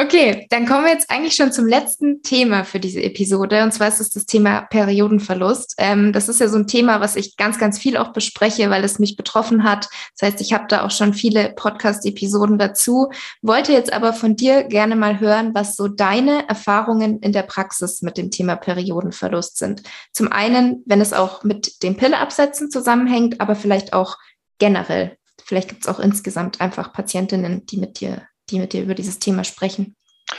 [0.00, 3.64] Okay, dann kommen wir jetzt eigentlich schon zum letzten Thema für diese Episode.
[3.64, 5.74] Und zwar ist es das Thema Periodenverlust.
[5.76, 8.84] Ähm, das ist ja so ein Thema, was ich ganz, ganz viel auch bespreche, weil
[8.84, 9.88] es mich betroffen hat.
[10.16, 13.10] Das heißt, ich habe da auch schon viele Podcast-Episoden dazu.
[13.42, 18.00] Wollte jetzt aber von dir gerne mal hören, was so deine Erfahrungen in der Praxis
[18.00, 19.82] mit dem Thema Periodenverlust sind.
[20.12, 24.16] Zum einen, wenn es auch mit dem Pilleabsetzen zusammenhängt, aber vielleicht auch
[24.60, 25.16] generell.
[25.44, 29.18] Vielleicht gibt es auch insgesamt einfach Patientinnen, die mit dir die mit dir über dieses
[29.18, 29.96] Thema sprechen?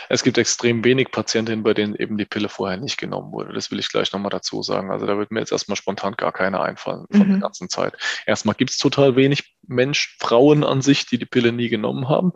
[0.08, 3.54] Es gibt extrem wenig Patientinnen, bei denen eben die Pille vorher nicht genommen wurde.
[3.54, 4.92] Das will ich gleich nochmal dazu sagen.
[4.92, 7.32] Also da wird mir jetzt erstmal spontan gar keine einfallen von mhm.
[7.32, 7.96] der ganzen Zeit.
[8.26, 12.34] Erstmal gibt es total wenig Mensch, Frauen an sich, die die Pille nie genommen haben.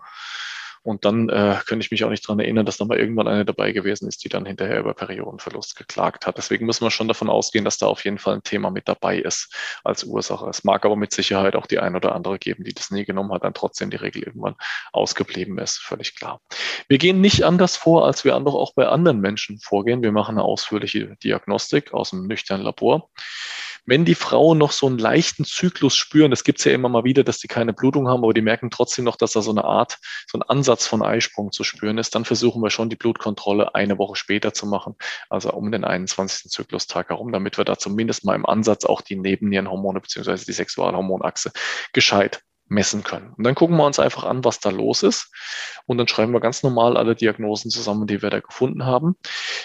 [0.84, 3.46] Und dann äh, könnte ich mich auch nicht dran erinnern, dass da mal irgendwann eine
[3.46, 6.38] dabei gewesen ist, die dann hinterher über Periodenverlust geklagt hat.
[6.38, 9.18] Deswegen müssen wir schon davon ausgehen, dass da auf jeden Fall ein Thema mit dabei
[9.18, 9.56] ist
[9.86, 10.48] als Ursache.
[10.50, 13.32] Es mag aber mit Sicherheit auch die ein oder andere geben, die das nie genommen
[13.32, 14.56] hat, dann trotzdem die Regel irgendwann
[14.92, 15.80] ausgeblieben ist.
[15.80, 16.42] Völlig klar.
[16.90, 20.02] Wir gehen nicht anders vor, als wir auch bei anderen Menschen vorgehen.
[20.02, 23.10] Wir machen eine ausführliche Diagnostik aus dem nüchternen Labor.
[23.86, 27.04] Wenn die Frauen noch so einen leichten Zyklus spüren, das gibt es ja immer mal
[27.04, 29.66] wieder, dass die keine Blutung haben, aber die merken trotzdem noch, dass da so eine
[29.66, 33.76] Art, so ein Ansatz von Eisprung zu spüren ist, dann versuchen wir schon die Blutkontrolle
[33.76, 34.96] eine Woche später zu machen,
[35.30, 36.50] also um den 21.
[36.50, 41.52] Zyklustag herum, damit wir da zumindest mal im Ansatz auch die Nebennierenhormone beziehungsweise die Sexualhormonachse
[41.92, 43.34] gescheit messen können.
[43.38, 45.32] Und dann gucken wir uns einfach an, was da los ist.
[45.86, 49.16] Und dann schreiben wir ganz normal alle Diagnosen zusammen, die wir da gefunden haben.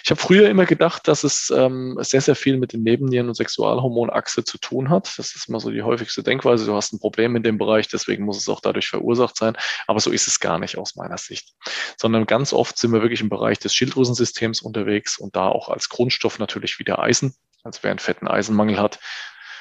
[0.04, 3.34] Ich habe früher immer gedacht, dass es ähm, sehr, sehr viel mit den Nebennieren- und
[3.34, 5.16] Sexualhormonachse zu tun hat.
[5.16, 6.66] Das ist immer so die häufigste Denkweise.
[6.66, 9.56] Du hast ein Problem in dem Bereich, deswegen muss es auch dadurch verursacht sein.
[9.86, 11.54] Aber so ist es gar nicht aus meiner Sicht.
[11.96, 15.88] Sondern ganz oft sind wir wirklich im Bereich des Schilddrüsensystems unterwegs und da auch als
[15.88, 17.34] Grundstoff natürlich wieder Eisen.
[17.62, 18.98] Also wer einen fetten Eisenmangel hat,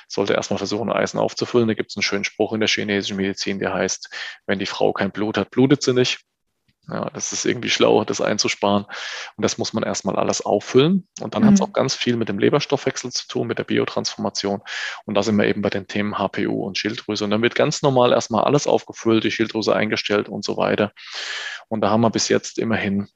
[0.07, 1.67] sollte erstmal versuchen, Eisen aufzufüllen.
[1.67, 4.09] Da gibt es einen schönen Spruch in der chinesischen Medizin, der heißt,
[4.45, 6.19] wenn die Frau kein Blut hat, blutet sie nicht.
[6.89, 8.85] Ja, das ist irgendwie schlau, das einzusparen.
[8.85, 11.05] Und das muss man erstmal alles auffüllen.
[11.19, 11.47] Und dann mhm.
[11.47, 14.61] hat es auch ganz viel mit dem Leberstoffwechsel zu tun, mit der Biotransformation.
[15.05, 17.25] Und da sind wir eben bei den Themen HPU und Schilddrüse.
[17.25, 20.93] Und dann wird ganz normal erstmal alles aufgefüllt, die Schilddrüse eingestellt und so weiter.
[21.67, 23.09] Und da haben wir bis jetzt immerhin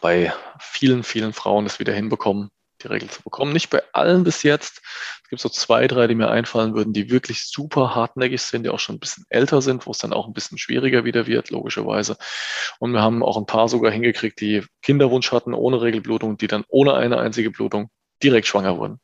[0.00, 2.50] bei vielen, vielen Frauen das wieder hinbekommen,
[2.86, 3.52] die Regel zu bekommen.
[3.52, 4.80] Nicht bei allen bis jetzt.
[5.22, 8.70] Es gibt so zwei, drei, die mir einfallen würden, die wirklich super hartnäckig sind, die
[8.70, 11.50] auch schon ein bisschen älter sind, wo es dann auch ein bisschen schwieriger wieder wird,
[11.50, 12.16] logischerweise.
[12.78, 16.64] Und wir haben auch ein paar sogar hingekriegt, die Kinderwunsch hatten ohne Regelblutung, die dann
[16.68, 17.90] ohne eine einzige Blutung
[18.22, 19.00] direkt schwanger wurden.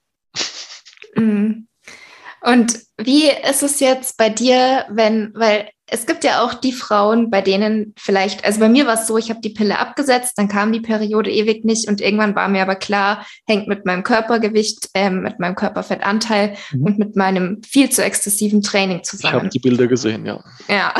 [1.15, 1.69] Mhm.
[2.41, 7.31] Und wie ist es jetzt bei dir, wenn, weil es gibt ja auch die Frauen,
[7.31, 10.49] bei denen vielleicht, also bei mir war es so, ich habe die Pille abgesetzt, dann
[10.49, 14.89] kam die Periode ewig nicht und irgendwann war mir aber klar, hängt mit meinem Körpergewicht,
[14.95, 16.83] ähm, mit meinem Körperfettanteil mhm.
[16.83, 19.35] und mit meinem viel zu exzessiven Training zusammen.
[19.35, 20.43] Ich habe die Bilder gesehen, ja.
[20.69, 20.95] Ja.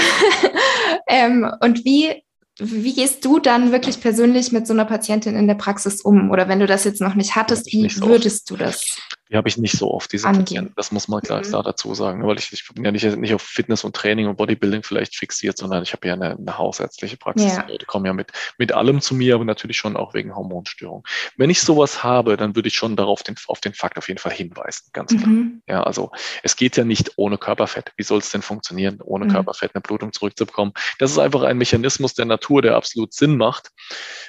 [1.09, 2.23] ähm, und wie
[2.59, 6.31] wie gehst du dann wirklich persönlich mit so einer Patientin in der Praxis um?
[6.31, 8.99] Oder wenn du das jetzt noch nicht hattest, wie würdest du das?
[9.31, 10.45] Die habe ich nicht so oft, diese angehen.
[10.45, 10.73] Patienten.
[10.77, 11.45] Das muss man klar, mhm.
[11.45, 12.27] klar dazu sagen.
[12.27, 15.57] Weil ich, ich bin ja nicht, nicht auf Fitness und Training und Bodybuilding vielleicht fixiert,
[15.57, 17.57] sondern ich habe ja eine, eine hausärztliche Praxis.
[17.57, 17.63] Ja.
[17.63, 21.05] Die kommen ja mit, mit allem zu mir, aber natürlich schon auch wegen Hormonstörungen.
[21.37, 24.19] Wenn ich sowas habe, dann würde ich schon darauf den, auf den Fakt auf jeden
[24.19, 25.29] Fall hinweisen, ganz klar.
[25.29, 25.63] Mhm.
[25.67, 26.11] Ja, also
[26.43, 27.93] es geht ja nicht ohne Körperfett.
[27.97, 29.31] Wie soll es denn funktionieren, ohne mhm.
[29.31, 30.75] Körperfett eine Blutung zurückzubekommen?
[30.99, 33.71] Das ist einfach ein Mechanismus der Natur, der absolut Sinn macht.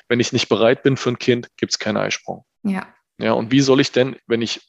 [0.07, 2.45] Wenn ich nicht bereit bin für ein Kind, gibt es keinen Eisprung.
[2.63, 2.87] Ja.
[3.19, 4.61] Ja, und wie soll ich denn, wenn ich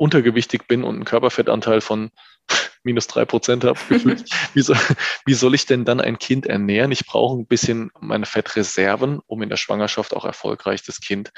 [0.00, 2.10] untergewichtig bin und einen Körperfettanteil von
[2.82, 4.24] minus drei Prozent habe, gefühlt,
[4.54, 4.78] wie, soll,
[5.26, 6.90] wie soll ich denn dann ein Kind ernähren?
[6.90, 11.32] Ich brauche ein bisschen meine Fettreserven, um in der Schwangerschaft auch erfolgreich das Kind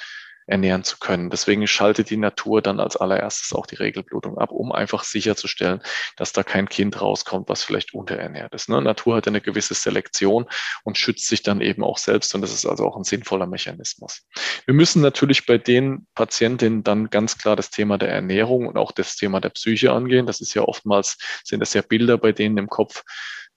[0.46, 1.30] ernähren zu können.
[1.30, 5.80] Deswegen schaltet die Natur dann als allererstes auch die Regelblutung ab, um einfach sicherzustellen,
[6.16, 8.68] dass da kein Kind rauskommt, was vielleicht unterernährt ist.
[8.68, 8.80] Ne?
[8.82, 10.46] Natur hat eine gewisse Selektion
[10.84, 14.22] und schützt sich dann eben auch selbst und das ist also auch ein sinnvoller Mechanismus.
[14.66, 18.92] Wir müssen natürlich bei den Patientinnen dann ganz klar das Thema der Ernährung und auch
[18.92, 20.26] das Thema der Psyche angehen.
[20.26, 23.04] Das ist ja oftmals, sind das ja Bilder bei denen im Kopf,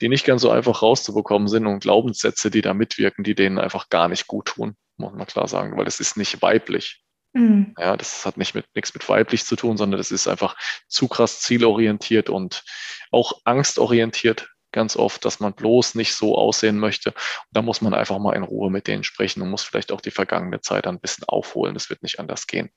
[0.01, 3.89] die nicht ganz so einfach rauszubekommen sind und Glaubenssätze, die da mitwirken, die denen einfach
[3.89, 7.01] gar nicht gut tun muss man klar sagen, weil es ist nicht weiblich.
[7.33, 7.75] Mhm.
[7.77, 10.55] Ja, das hat nicht mit, nichts mit weiblich zu tun, sondern das ist einfach
[10.87, 12.63] zu krass zielorientiert und
[13.11, 17.09] auch angstorientiert ganz oft, dass man bloß nicht so aussehen möchte.
[17.09, 17.17] Und
[17.51, 20.11] da muss man einfach mal in Ruhe mit denen sprechen und muss vielleicht auch die
[20.11, 21.73] vergangene Zeit ein bisschen aufholen.
[21.73, 22.69] Das wird nicht anders gehen.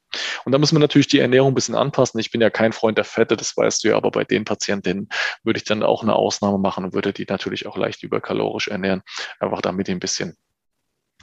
[0.44, 2.18] Und da muss man natürlich die Ernährung ein bisschen anpassen.
[2.20, 5.09] Ich bin ja kein Freund der Fette, das weißt du ja, aber bei den Patientinnen
[5.42, 9.03] würde ich dann auch eine Ausnahme machen und würde die natürlich auch leicht überkalorisch ernähren,
[9.40, 10.36] einfach damit die ein bisschen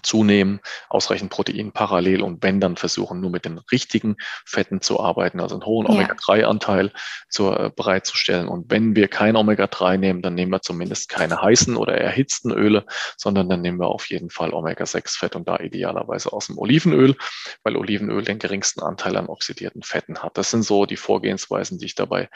[0.05, 5.39] zunehmen, ausreichend Protein parallel und wenn dann versuchen, nur mit den richtigen Fetten zu arbeiten,
[5.39, 6.91] also einen hohen Omega-3-Anteil
[7.29, 8.47] zu, äh, bereitzustellen.
[8.47, 12.85] Und wenn wir kein Omega-3 nehmen, dann nehmen wir zumindest keine heißen oder erhitzten Öle,
[13.17, 17.15] sondern dann nehmen wir auf jeden Fall Omega-6-Fett und da idealerweise aus dem Olivenöl,
[17.63, 20.37] weil Olivenöl den geringsten Anteil an oxidierten Fetten hat.
[20.37, 22.29] Das sind so die Vorgehensweisen, die ich dabei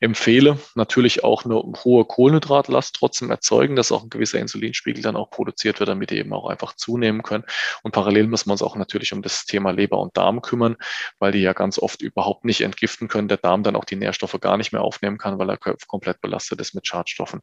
[0.00, 0.58] empfehle.
[0.74, 5.80] Natürlich auch eine hohe Kohlenhydratlast trotzdem erzeugen, dass auch ein gewisser Insulinspiegel dann auch produziert
[5.80, 7.44] wird, damit die eben auch einfach zunehmen nehmen können.
[7.82, 10.76] Und parallel müssen wir uns auch natürlich um das Thema Leber und Darm kümmern,
[11.18, 13.28] weil die ja ganz oft überhaupt nicht entgiften können.
[13.28, 16.60] Der Darm dann auch die Nährstoffe gar nicht mehr aufnehmen kann, weil er komplett belastet
[16.60, 17.40] ist mit Schadstoffen.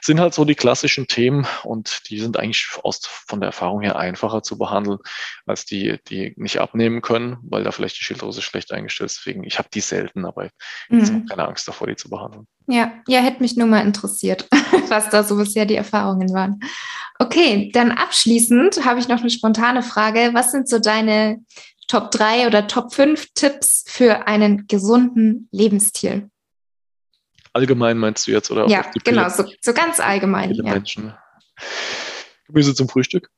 [0.00, 3.96] Sind halt so die klassischen Themen und die sind eigentlich aus, von der Erfahrung her
[3.96, 4.98] einfacher zu behandeln
[5.46, 9.18] als die, die nicht abnehmen können, weil da vielleicht die Schilddrüse schlecht eingestellt ist.
[9.18, 10.50] Deswegen, ich habe die selten, aber
[10.88, 11.26] mhm.
[11.26, 12.46] keine Angst davor, die zu behandeln.
[12.66, 14.48] Ja, ja, hätte mich nur mal interessiert,
[14.88, 16.60] was da so bisher die Erfahrungen waren.
[17.18, 20.30] Okay, dann abschließend habe ich noch eine spontane Frage.
[20.32, 21.44] Was sind so deine
[21.88, 26.30] Top 3 oder Top 5 Tipps für einen gesunden Lebensstil?
[27.52, 28.66] Allgemein meinst du jetzt, oder?
[28.68, 30.48] Ja, genau, so, so, ganz allgemein.
[30.50, 30.72] Viele ja.
[30.72, 31.14] Menschen.
[32.46, 33.30] Gemüse zum Frühstück.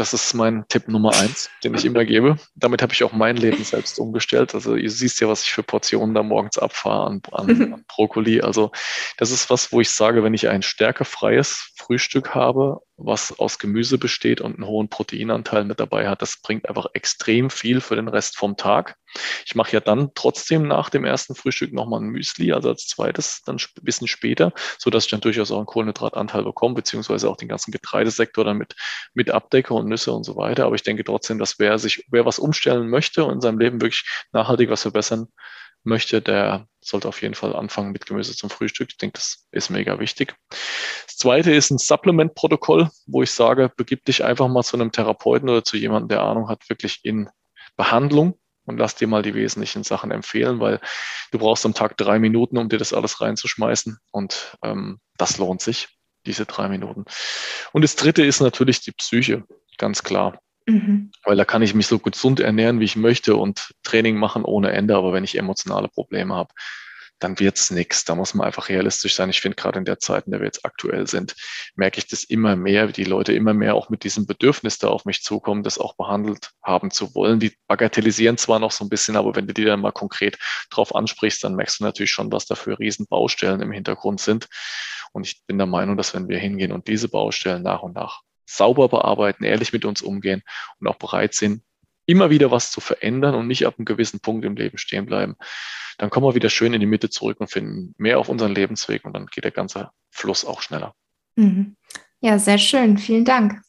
[0.00, 2.38] Das ist mein Tipp Nummer eins, den ich immer gebe.
[2.54, 4.54] Damit habe ich auch mein Leben selbst umgestellt.
[4.54, 8.40] Also du siehst ja, was ich für Portionen da morgens abfahre an, an, an Brokkoli.
[8.40, 8.70] Also
[9.18, 13.98] das ist was, wo ich sage, wenn ich ein stärkefreies Frühstück habe, was aus Gemüse
[13.98, 16.22] besteht und einen hohen Proteinanteil mit dabei hat.
[16.22, 18.96] Das bringt einfach extrem viel für den Rest vom Tag.
[19.44, 23.42] Ich mache ja dann trotzdem nach dem ersten Frühstück nochmal ein Müsli, also als zweites,
[23.42, 27.36] dann ein bisschen später, so dass ich dann durchaus auch einen Kohlenhydratanteil bekomme, beziehungsweise auch
[27.36, 28.76] den ganzen Getreidesektor dann mit,
[29.14, 30.66] mit abdecke und Nüsse und so weiter.
[30.66, 33.80] Aber ich denke trotzdem, dass wer sich, wer was umstellen möchte und in seinem Leben
[33.80, 35.28] wirklich nachhaltig was verbessern
[35.82, 38.88] möchte, der sollte auf jeden Fall anfangen mit Gemüse zum Frühstück.
[38.90, 40.34] Ich denke, das ist mega wichtig.
[41.06, 45.48] Das zweite ist ein Supplement-Protokoll, wo ich sage, begib dich einfach mal zu einem Therapeuten
[45.48, 47.28] oder zu jemandem, der Ahnung hat, wirklich in
[47.76, 50.80] Behandlung und lass dir mal die wesentlichen Sachen empfehlen, weil
[51.32, 55.60] du brauchst am Tag drei Minuten, um dir das alles reinzuschmeißen und ähm, das lohnt
[55.60, 55.88] sich,
[56.26, 57.04] diese drei Minuten.
[57.72, 59.44] Und das dritte ist natürlich die Psyche,
[59.78, 60.40] ganz klar.
[60.70, 61.10] Mhm.
[61.24, 64.72] Weil da kann ich mich so gesund ernähren, wie ich möchte und Training machen ohne
[64.72, 64.96] Ende.
[64.96, 66.52] Aber wenn ich emotionale Probleme habe,
[67.18, 68.04] dann wird's nichts.
[68.04, 69.28] Da muss man einfach realistisch sein.
[69.30, 71.36] Ich finde gerade in der Zeit, in der wir jetzt aktuell sind,
[71.76, 74.88] merke ich das immer mehr, wie die Leute immer mehr auch mit diesem Bedürfnis da
[74.88, 77.38] auf mich zukommen, das auch behandelt haben zu wollen.
[77.38, 80.38] Die bagatellisieren zwar noch so ein bisschen, aber wenn du die dann mal konkret
[80.70, 84.48] drauf ansprichst, dann merkst du natürlich schon, was da für Riesenbaustellen im Hintergrund sind.
[85.12, 88.22] Und ich bin der Meinung, dass wenn wir hingehen und diese Baustellen nach und nach
[88.50, 90.42] sauber bearbeiten, ehrlich mit uns umgehen
[90.78, 91.62] und auch bereit sind,
[92.06, 95.36] immer wieder was zu verändern und nicht ab einem gewissen Punkt im Leben stehen bleiben,
[95.98, 99.04] dann kommen wir wieder schön in die Mitte zurück und finden mehr auf unseren Lebensweg
[99.04, 100.94] und dann geht der ganze Fluss auch schneller.
[101.36, 101.76] Mhm.
[102.20, 102.98] Ja, sehr schön.
[102.98, 103.62] Vielen Dank.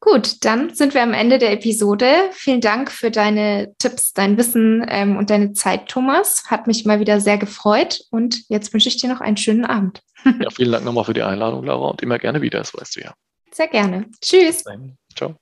[0.00, 2.28] Gut, dann sind wir am Ende der Episode.
[2.32, 6.44] Vielen Dank für deine Tipps, dein Wissen ähm, und deine Zeit, Thomas.
[6.48, 10.02] Hat mich mal wieder sehr gefreut und jetzt wünsche ich dir noch einen schönen Abend.
[10.40, 13.00] Ja, vielen Dank nochmal für die Einladung, Laura, und immer gerne wieder, das weißt du
[13.00, 13.14] ja.
[13.54, 14.10] Sehr gerne.
[14.20, 14.64] Tschüss.
[15.14, 15.36] Ciao.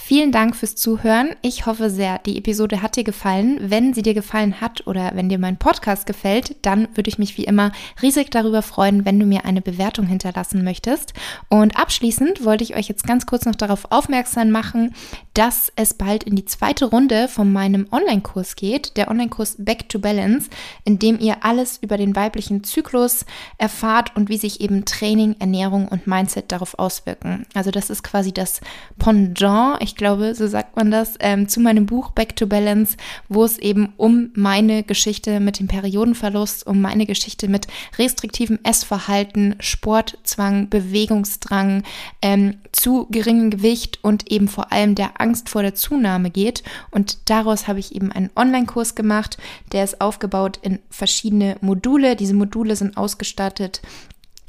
[0.00, 1.34] Vielen Dank fürs Zuhören.
[1.42, 3.58] Ich hoffe sehr, die Episode hat dir gefallen.
[3.60, 7.36] Wenn sie dir gefallen hat oder wenn dir mein Podcast gefällt, dann würde ich mich
[7.36, 11.12] wie immer riesig darüber freuen, wenn du mir eine Bewertung hinterlassen möchtest.
[11.50, 14.94] Und abschließend wollte ich euch jetzt ganz kurz noch darauf aufmerksam machen,
[15.34, 19.98] dass es bald in die zweite Runde von meinem Online-Kurs geht, der Online-Kurs Back to
[19.98, 20.48] Balance,
[20.84, 23.26] in dem ihr alles über den weiblichen Zyklus
[23.58, 27.46] erfahrt und wie sich eben Training, Ernährung und Mindset darauf auswirken.
[27.52, 28.60] Also das ist quasi das
[28.98, 33.42] Pendant ich glaube, so sagt man das, ähm, zu meinem Buch Back to Balance, wo
[33.42, 37.66] es eben um meine Geschichte mit dem Periodenverlust, um meine Geschichte mit
[37.98, 41.84] restriktivem Essverhalten, Sportzwang, Bewegungsdrang,
[42.20, 46.62] ähm, zu geringem Gewicht und eben vor allem der Angst vor der Zunahme geht.
[46.90, 49.38] Und daraus habe ich eben einen Online-Kurs gemacht,
[49.72, 52.14] der ist aufgebaut in verschiedene Module.
[52.14, 53.80] Diese Module sind ausgestattet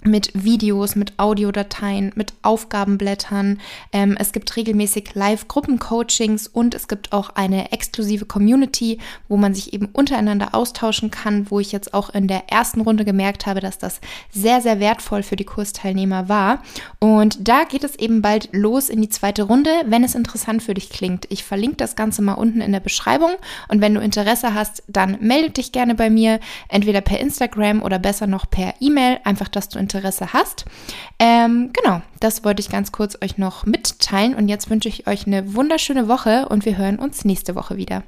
[0.04, 3.60] mit Videos, mit Audiodateien, mit Aufgabenblättern.
[3.92, 9.74] Ähm, es gibt regelmäßig Live-Gruppencoachings und es gibt auch eine exklusive Community, wo man sich
[9.74, 13.78] eben untereinander austauschen kann, wo ich jetzt auch in der ersten Runde gemerkt habe, dass
[13.78, 14.00] das
[14.32, 16.64] sehr, sehr wertvoll für die Kursteilnehmer war.
[17.00, 20.74] Und da geht es eben bald los in die zweite Runde, wenn es interessant für
[20.74, 21.26] dich klingt.
[21.30, 23.32] Ich verlinke das Ganze mal unten in der Beschreibung
[23.68, 28.00] und wenn du Interesse hast, dann melde dich gerne bei mir, entweder per Instagram oder
[28.00, 30.66] besser noch per E-Mail, einfach, dass du Interesse hast.
[31.18, 35.26] Ähm, genau, das wollte ich ganz kurz euch noch mitteilen und jetzt wünsche ich euch
[35.26, 38.04] eine wunderschöne Woche und wir hören uns nächste Woche wieder.